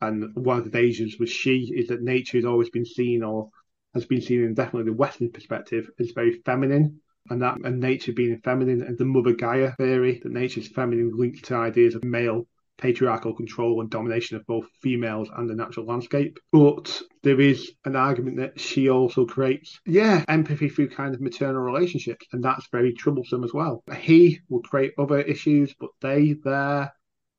and 0.00 0.34
one 0.36 0.58
of 0.58 0.64
the 0.64 0.70
dangers 0.70 1.16
with 1.18 1.30
she 1.30 1.72
is 1.74 1.88
that 1.88 2.02
nature 2.02 2.38
has 2.38 2.44
always 2.44 2.70
been 2.70 2.84
seen 2.84 3.22
or 3.22 3.50
has 3.94 4.04
been 4.04 4.20
seen 4.20 4.44
in 4.44 4.54
definitely 4.54 4.90
the 4.90 4.96
Western 4.96 5.30
perspective 5.32 5.88
as 5.98 6.12
very 6.12 6.40
feminine, 6.44 7.00
and 7.28 7.42
that 7.42 7.58
and 7.64 7.80
nature 7.80 8.12
being 8.12 8.38
feminine, 8.44 8.82
and 8.82 8.96
the 8.98 9.04
Mother 9.04 9.32
Gaia 9.32 9.72
theory 9.72 10.20
that 10.22 10.30
nature's 10.30 10.68
feminine 10.68 11.10
linked 11.16 11.44
to 11.46 11.56
ideas 11.56 11.94
of 11.96 12.04
male 12.04 12.46
patriarchal 12.78 13.34
control 13.34 13.80
and 13.80 13.90
domination 13.90 14.36
of 14.36 14.46
both 14.46 14.66
females 14.82 15.28
and 15.34 15.48
the 15.48 15.54
natural 15.54 15.86
landscape. 15.86 16.38
But 16.52 17.00
there 17.22 17.40
is 17.40 17.72
an 17.84 17.96
argument 17.96 18.38
that 18.38 18.60
she 18.60 18.88
also 18.88 19.24
creates, 19.24 19.80
yeah, 19.86 20.24
empathy 20.28 20.68
through 20.68 20.90
kind 20.90 21.14
of 21.14 21.20
maternal 21.20 21.62
relationships, 21.62 22.26
and 22.32 22.42
that's 22.42 22.68
very 22.70 22.92
troublesome 22.92 23.44
as 23.44 23.52
well. 23.52 23.82
He 23.96 24.40
will 24.48 24.62
create 24.62 24.94
other 24.98 25.20
issues, 25.20 25.74
but 25.78 25.90
they, 26.00 26.34
there, 26.44 26.92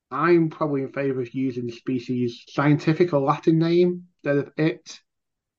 I'm 0.10 0.50
probably 0.50 0.84
in 0.84 0.92
favour 0.92 1.22
of 1.22 1.34
using 1.34 1.68
the 1.68 1.74
species 1.74 2.44
scientific 2.50 3.14
or 3.14 3.22
Latin 3.22 3.60
name 3.60 4.08
instead 4.24 4.38
of 4.38 4.54
it, 4.58 5.00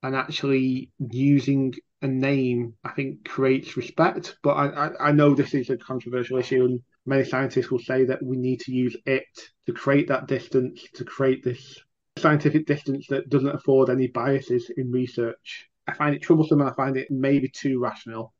and 0.02 0.14
actually 0.14 0.90
using 0.98 1.74
a 2.00 2.06
name 2.06 2.74
I 2.84 2.90
think 2.90 3.28
creates 3.28 3.76
respect. 3.76 4.36
But 4.42 4.52
I, 4.52 4.66
I, 4.66 5.08
I 5.08 5.12
know 5.12 5.34
this 5.34 5.54
is 5.54 5.70
a 5.70 5.76
controversial 5.76 6.38
issue, 6.38 6.64
and 6.64 6.80
many 7.08 7.24
scientists 7.24 7.70
will 7.70 7.78
say 7.78 8.04
that 8.04 8.22
we 8.22 8.36
need 8.36 8.60
to 8.60 8.72
use 8.72 8.96
it 9.06 9.24
to 9.66 9.72
create 9.72 10.08
that 10.08 10.26
distance, 10.28 10.84
to 10.94 11.04
create 11.04 11.42
this 11.42 11.80
scientific 12.18 12.66
distance 12.66 13.06
that 13.08 13.28
doesn't 13.28 13.54
afford 13.54 13.90
any 13.90 14.08
biases 14.08 14.70
in 14.76 14.90
research. 14.90 15.68
I 15.86 15.94
find 15.94 16.14
it 16.14 16.22
troublesome 16.22 16.60
and 16.60 16.70
I 16.70 16.74
find 16.74 16.96
it 16.96 17.10
maybe 17.10 17.48
too 17.48 17.80
rational. 17.80 18.34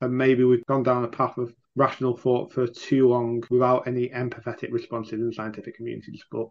And 0.00 0.16
maybe 0.16 0.44
we've 0.44 0.66
gone 0.66 0.82
down 0.82 1.04
a 1.04 1.08
path 1.08 1.36
of 1.38 1.54
rational 1.74 2.16
thought 2.16 2.52
for 2.52 2.66
too 2.66 3.08
long 3.08 3.42
without 3.50 3.86
any 3.86 4.08
empathetic 4.08 4.72
responses 4.72 5.20
in 5.20 5.32
scientific 5.32 5.76
communities. 5.76 6.22
But 6.30 6.48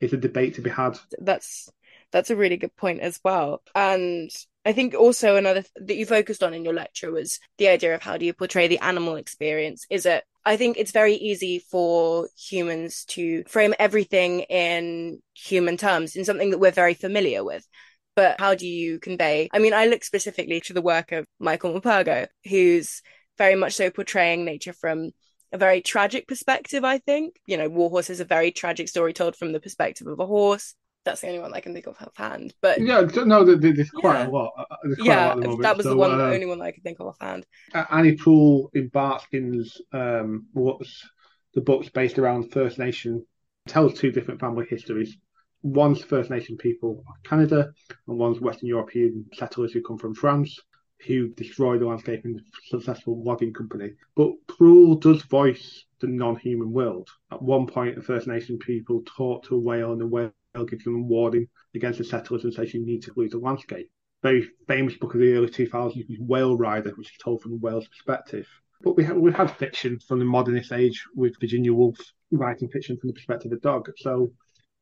it's 0.00 0.12
a 0.12 0.18
debate 0.18 0.56
to 0.56 0.62
be 0.62 0.70
had. 0.70 0.98
That's 1.18 1.70
that's 2.10 2.30
a 2.30 2.36
really 2.36 2.56
good 2.56 2.74
point 2.76 3.00
as 3.00 3.20
well. 3.24 3.62
And 3.74 4.30
I 4.64 4.72
think 4.72 4.94
also 4.94 5.36
another 5.36 5.62
th- 5.62 5.86
that 5.86 5.96
you 5.96 6.06
focused 6.06 6.42
on 6.42 6.54
in 6.54 6.64
your 6.64 6.74
lecture 6.74 7.12
was 7.12 7.38
the 7.58 7.68
idea 7.68 7.94
of 7.94 8.02
how 8.02 8.16
do 8.16 8.24
you 8.24 8.32
portray 8.32 8.66
the 8.66 8.78
animal 8.78 9.16
experience? 9.16 9.86
Is 9.90 10.06
it 10.06 10.24
I 10.46 10.56
think 10.56 10.76
it's 10.76 10.92
very 10.92 11.14
easy 11.14 11.58
for 11.58 12.28
humans 12.36 13.04
to 13.06 13.44
frame 13.44 13.74
everything 13.78 14.40
in 14.40 15.22
human 15.34 15.76
terms, 15.78 16.16
in 16.16 16.24
something 16.24 16.50
that 16.50 16.58
we're 16.58 16.70
very 16.70 16.94
familiar 16.94 17.42
with. 17.42 17.66
But 18.14 18.38
how 18.38 18.54
do 18.54 18.66
you 18.66 18.98
convey? 19.00 19.48
I 19.52 19.58
mean, 19.58 19.72
I 19.72 19.86
look 19.86 20.04
specifically 20.04 20.60
to 20.62 20.74
the 20.74 20.82
work 20.82 21.12
of 21.12 21.26
Michael 21.40 21.72
Morpurgo, 21.72 22.26
who's 22.48 23.00
very 23.38 23.54
much 23.54 23.74
so 23.74 23.90
portraying 23.90 24.44
nature 24.44 24.74
from 24.74 25.10
a 25.50 25.58
very 25.58 25.80
tragic 25.80 26.28
perspective, 26.28 26.84
I 26.84 26.98
think. 26.98 27.36
You 27.46 27.56
know, 27.56 27.68
Warhorse 27.68 28.10
is 28.10 28.20
a 28.20 28.24
very 28.24 28.52
tragic 28.52 28.88
story 28.88 29.14
told 29.14 29.36
from 29.36 29.52
the 29.52 29.60
perspective 29.60 30.06
of 30.06 30.20
a 30.20 30.26
horse. 30.26 30.74
That's 31.04 31.20
the 31.20 31.28
only 31.28 31.40
one 31.40 31.52
I 31.52 31.60
can 31.60 31.74
think 31.74 31.86
of 31.86 31.96
offhand. 32.00 32.54
But 32.60 32.80
yeah, 32.80 33.06
no, 33.24 33.44
there's 33.44 33.90
quite 33.90 34.20
yeah. 34.20 34.28
a 34.28 34.30
lot. 34.30 34.52
Uh, 34.56 34.64
quite 34.96 35.06
yeah, 35.06 35.34
a 35.34 35.36
lot 35.36 35.62
that 35.62 35.76
was 35.76 35.84
so, 35.84 35.90
the 35.90 35.96
one, 35.96 36.12
uh, 36.12 36.16
the 36.16 36.34
only 36.34 36.46
one 36.46 36.58
that 36.58 36.64
I 36.64 36.72
could 36.72 36.82
think 36.82 37.00
of 37.00 37.08
offhand. 37.08 37.46
Annie 37.90 38.16
Proulx 38.16 38.70
in 38.74 38.88
Barkskins 38.88 39.80
um, 39.92 40.46
what's 40.52 41.06
the 41.54 41.60
book's 41.60 41.88
based 41.88 42.18
around 42.18 42.52
First 42.52 42.78
Nation 42.78 43.24
tells 43.68 43.94
two 43.94 44.10
different 44.10 44.40
family 44.40 44.66
histories. 44.68 45.16
One's 45.62 46.02
First 46.02 46.30
Nation 46.30 46.56
people 46.56 47.04
of 47.08 47.22
Canada, 47.22 47.72
and 48.08 48.18
one's 48.18 48.40
Western 48.40 48.68
European 48.68 49.26
settlers 49.34 49.72
who 49.72 49.82
come 49.82 49.98
from 49.98 50.14
France 50.14 50.58
who 51.06 51.28
destroy 51.30 51.78
the 51.78 51.86
landscape 51.86 52.24
in 52.24 52.36
a 52.36 52.68
successful 52.68 53.22
logging 53.22 53.52
company. 53.52 53.90
But 54.16 54.32
Proulx 54.46 55.02
does 55.02 55.22
voice 55.22 55.84
the 56.00 56.06
non-human 56.06 56.72
world. 56.72 57.08
At 57.30 57.42
one 57.42 57.66
point, 57.66 57.96
the 57.96 58.02
First 58.02 58.26
Nation 58.26 58.58
people 58.58 59.02
talk 59.04 59.44
to 59.44 59.56
a 59.56 59.58
whale, 59.58 59.92
and 59.92 60.00
the 60.00 60.06
whale 60.06 60.32
gives 60.62 60.84
them 60.84 60.94
a 60.94 61.02
warning 61.02 61.48
against 61.74 61.98
the 61.98 62.04
settlers 62.04 62.44
and 62.44 62.54
says 62.54 62.72
you 62.72 62.86
need 62.86 63.02
to 63.02 63.12
lose 63.16 63.32
the 63.32 63.38
landscape. 63.38 63.90
Very 64.22 64.48
famous 64.68 64.96
book 64.96 65.14
of 65.14 65.20
the 65.20 65.34
early 65.34 65.48
2000s 65.48 66.08
is 66.08 66.20
Whale 66.20 66.56
Rider, 66.56 66.90
which 66.90 67.10
is 67.10 67.18
told 67.22 67.42
from 67.42 67.52
the 67.52 67.58
whale's 67.58 67.88
perspective. 67.88 68.46
But 68.82 68.96
we 68.96 69.04
have 69.04 69.16
we 69.16 69.32
had 69.32 69.50
fiction 69.50 69.98
from 70.06 70.18
the 70.20 70.24
modernist 70.24 70.72
age 70.72 71.04
with 71.14 71.38
Virginia 71.40 71.72
Woolf 71.72 71.98
writing 72.30 72.68
fiction 72.68 72.96
from 72.96 73.08
the 73.08 73.14
perspective 73.14 73.50
of 73.52 73.60
the 73.60 73.68
dog. 73.68 73.90
So 73.96 74.32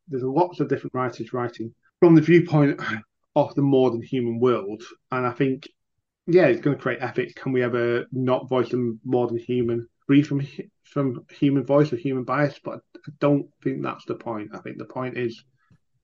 there's 0.09 0.23
lots 0.23 0.61
of 0.61 0.69
different 0.69 0.95
writers 0.95 1.33
writing 1.33 1.75
from 2.01 2.15
the 2.15 2.21
viewpoint 2.21 2.81
of 3.37 3.55
the 3.55 3.63
more 3.63 3.91
than 3.91 4.03
human 4.03 4.39
world. 4.39 4.83
And 5.11 5.27
I 5.27 5.33
think 5.33 5.69
yeah, 6.27 6.47
it's 6.47 6.61
going 6.61 6.77
to 6.77 6.83
create 6.83 7.03
ethics. 7.03 7.35
Can 7.35 7.53
we 7.53 7.63
ever 7.63 8.07
not 8.13 8.49
voice 8.49 8.71
them 8.71 9.01
more 9.05 9.27
than 9.27 9.39
human, 9.39 9.89
free 10.07 10.23
from 10.23 10.47
from 10.85 11.25
human 11.31 11.65
voice 11.65 11.93
or 11.93 11.97
human 11.97 12.25
bias? 12.25 12.61
But 12.63 12.81
I 12.97 13.11
don't 13.19 13.49
think 13.63 13.83
that's 13.83 14.05
the 14.05 14.15
point. 14.15 14.51
I 14.55 14.59
think 14.59 14.79
the 14.79 14.85
point 14.85 15.19
is 15.19 15.43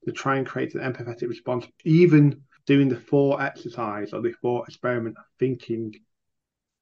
to 0.04 0.12
try 0.12 0.36
and 0.36 0.46
create 0.46 0.74
an 0.74 0.80
empathetic 0.80 1.28
response. 1.28 1.66
Even 1.84 2.42
doing 2.66 2.88
the 2.88 3.00
thought 3.00 3.40
exercise 3.40 4.12
or 4.12 4.20
the 4.20 4.32
thought 4.42 4.68
experiment 4.68 5.16
of 5.18 5.24
thinking 5.38 5.94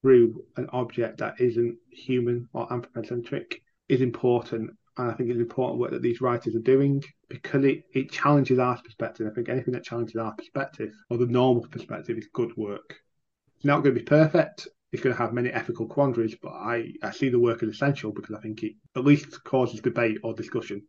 through 0.02 0.44
an 0.56 0.68
object 0.72 1.18
that 1.18 1.40
isn't 1.40 1.76
human 1.90 2.48
or 2.52 2.72
anthropocentric 2.72 3.60
is 3.88 4.00
important. 4.00 4.70
And 4.98 5.10
I 5.10 5.14
think 5.14 5.30
it's 5.30 5.38
important 5.38 5.80
work 5.80 5.90
that 5.90 6.02
these 6.02 6.20
writers 6.20 6.54
are 6.54 6.60
doing 6.60 7.02
because 7.28 7.64
it, 7.64 7.84
it 7.92 8.10
challenges 8.10 8.58
our 8.58 8.80
perspective. 8.82 9.26
I 9.30 9.34
think 9.34 9.48
anything 9.48 9.74
that 9.74 9.84
challenges 9.84 10.16
our 10.16 10.34
perspective 10.34 10.92
or 11.10 11.18
the 11.18 11.26
normal 11.26 11.66
perspective 11.68 12.16
is 12.16 12.28
good 12.32 12.56
work. 12.56 12.96
It's 13.56 13.64
not 13.64 13.82
going 13.82 13.94
to 13.94 14.00
be 14.00 14.06
perfect. 14.06 14.68
It's 14.92 15.02
going 15.02 15.14
to 15.14 15.22
have 15.22 15.32
many 15.32 15.50
ethical 15.50 15.86
quandaries, 15.86 16.36
but 16.40 16.52
I, 16.52 16.92
I 17.02 17.10
see 17.10 17.28
the 17.28 17.40
work 17.40 17.62
as 17.62 17.68
essential 17.68 18.12
because 18.12 18.34
I 18.34 18.40
think 18.40 18.62
it 18.62 18.72
at 18.96 19.04
least 19.04 19.42
causes 19.44 19.80
debate 19.80 20.18
or 20.22 20.34
discussion. 20.34 20.82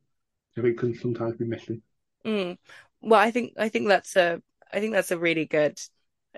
I 0.58 0.62
think 0.62 0.74
it 0.74 0.80
can 0.80 0.96
sometimes 0.96 1.36
be 1.36 1.46
missing. 1.46 1.82
Mm. 2.28 2.58
Well, 3.02 3.20
I 3.20 3.32
think 3.32 3.54
I 3.58 3.70
think 3.70 3.88
that's 3.88 4.16
a 4.16 4.42
I 4.72 4.80
think 4.80 4.94
that's 4.94 5.12
a 5.12 5.18
really 5.18 5.46
good 5.46 5.80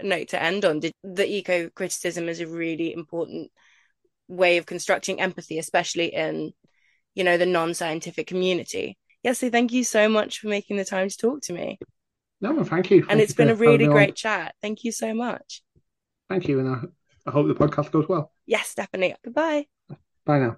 note 0.01 0.29
to 0.29 0.41
end 0.41 0.65
on. 0.65 0.81
The 1.03 1.25
eco 1.27 1.69
criticism 1.69 2.29
is 2.29 2.39
a 2.39 2.47
really 2.47 2.93
important 2.93 3.51
way 4.27 4.57
of 4.57 4.65
constructing 4.65 5.19
empathy, 5.19 5.57
especially 5.57 6.13
in 6.13 6.51
you 7.15 7.23
know 7.23 7.37
the 7.37 7.45
non 7.45 7.73
scientific 7.73 8.27
community. 8.27 8.97
Yes, 9.23 9.39
so 9.39 9.49
thank 9.49 9.73
you 9.73 9.83
so 9.83 10.07
much 10.07 10.39
for 10.39 10.47
making 10.47 10.77
the 10.77 10.85
time 10.85 11.09
to 11.09 11.17
talk 11.17 11.41
to 11.43 11.53
me. 11.53 11.79
No, 12.39 12.63
thank 12.63 12.89
you. 12.91 13.01
Thank 13.01 13.11
and 13.11 13.21
it's 13.21 13.31
you 13.31 13.37
been 13.37 13.49
a 13.49 13.55
really 13.55 13.87
great 13.87 14.15
chat. 14.15 14.55
Thank 14.61 14.83
you 14.85 14.91
so 14.91 15.13
much. 15.13 15.61
Thank 16.29 16.47
you, 16.47 16.59
and 16.59 16.69
I, 16.69 16.81
I 17.25 17.31
hope 17.31 17.47
the 17.47 17.55
podcast 17.55 17.91
goes 17.91 18.07
well. 18.07 18.31
Yes, 18.45 18.75
definitely. 18.75 19.15
Goodbye. 19.23 19.65
Bye 20.25 20.39
now. 20.39 20.57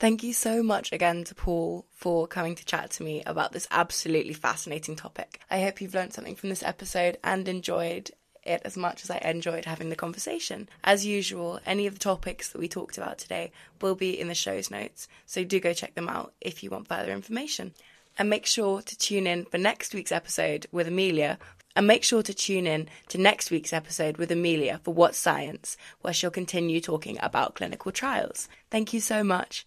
Thank 0.00 0.22
you 0.22 0.32
so 0.32 0.62
much 0.62 0.92
again 0.92 1.24
to 1.24 1.34
Paul 1.34 1.84
for 1.92 2.26
coming 2.26 2.54
to 2.54 2.64
chat 2.64 2.90
to 2.92 3.02
me 3.02 3.22
about 3.26 3.52
this 3.52 3.68
absolutely 3.70 4.32
fascinating 4.32 4.96
topic. 4.96 5.40
I 5.50 5.60
hope 5.60 5.82
you've 5.82 5.92
learned 5.92 6.14
something 6.14 6.36
from 6.36 6.48
this 6.48 6.62
episode 6.62 7.18
and 7.22 7.46
enjoyed 7.46 8.10
it 8.42 8.62
as 8.64 8.78
much 8.78 9.04
as 9.04 9.10
I 9.10 9.18
enjoyed 9.18 9.66
having 9.66 9.90
the 9.90 9.96
conversation. 9.96 10.70
As 10.82 11.04
usual, 11.04 11.60
any 11.66 11.86
of 11.86 11.92
the 11.92 12.00
topics 12.00 12.48
that 12.48 12.58
we 12.58 12.66
talked 12.66 12.96
about 12.96 13.18
today 13.18 13.52
will 13.82 13.94
be 13.94 14.18
in 14.18 14.28
the 14.28 14.34
show's 14.34 14.70
notes, 14.70 15.06
so 15.26 15.44
do 15.44 15.60
go 15.60 15.74
check 15.74 15.94
them 15.94 16.08
out 16.08 16.32
if 16.40 16.62
you 16.62 16.70
want 16.70 16.88
further 16.88 17.12
information. 17.12 17.74
And 18.18 18.30
make 18.30 18.46
sure 18.46 18.80
to 18.80 18.96
tune 18.96 19.26
in 19.26 19.44
for 19.44 19.58
next 19.58 19.92
week's 19.92 20.12
episode 20.12 20.66
with 20.72 20.88
Amelia 20.88 21.38
and 21.76 21.86
make 21.86 22.04
sure 22.04 22.22
to 22.22 22.32
tune 22.32 22.66
in 22.66 22.88
to 23.08 23.18
next 23.18 23.50
week's 23.50 23.74
episode 23.74 24.16
with 24.16 24.32
Amelia 24.32 24.80
for 24.82 24.94
What's 24.94 25.18
Science, 25.18 25.76
where 26.00 26.14
she'll 26.14 26.30
continue 26.30 26.80
talking 26.80 27.18
about 27.20 27.54
clinical 27.54 27.92
trials. 27.92 28.48
Thank 28.70 28.94
you 28.94 29.00
so 29.00 29.22
much, 29.22 29.66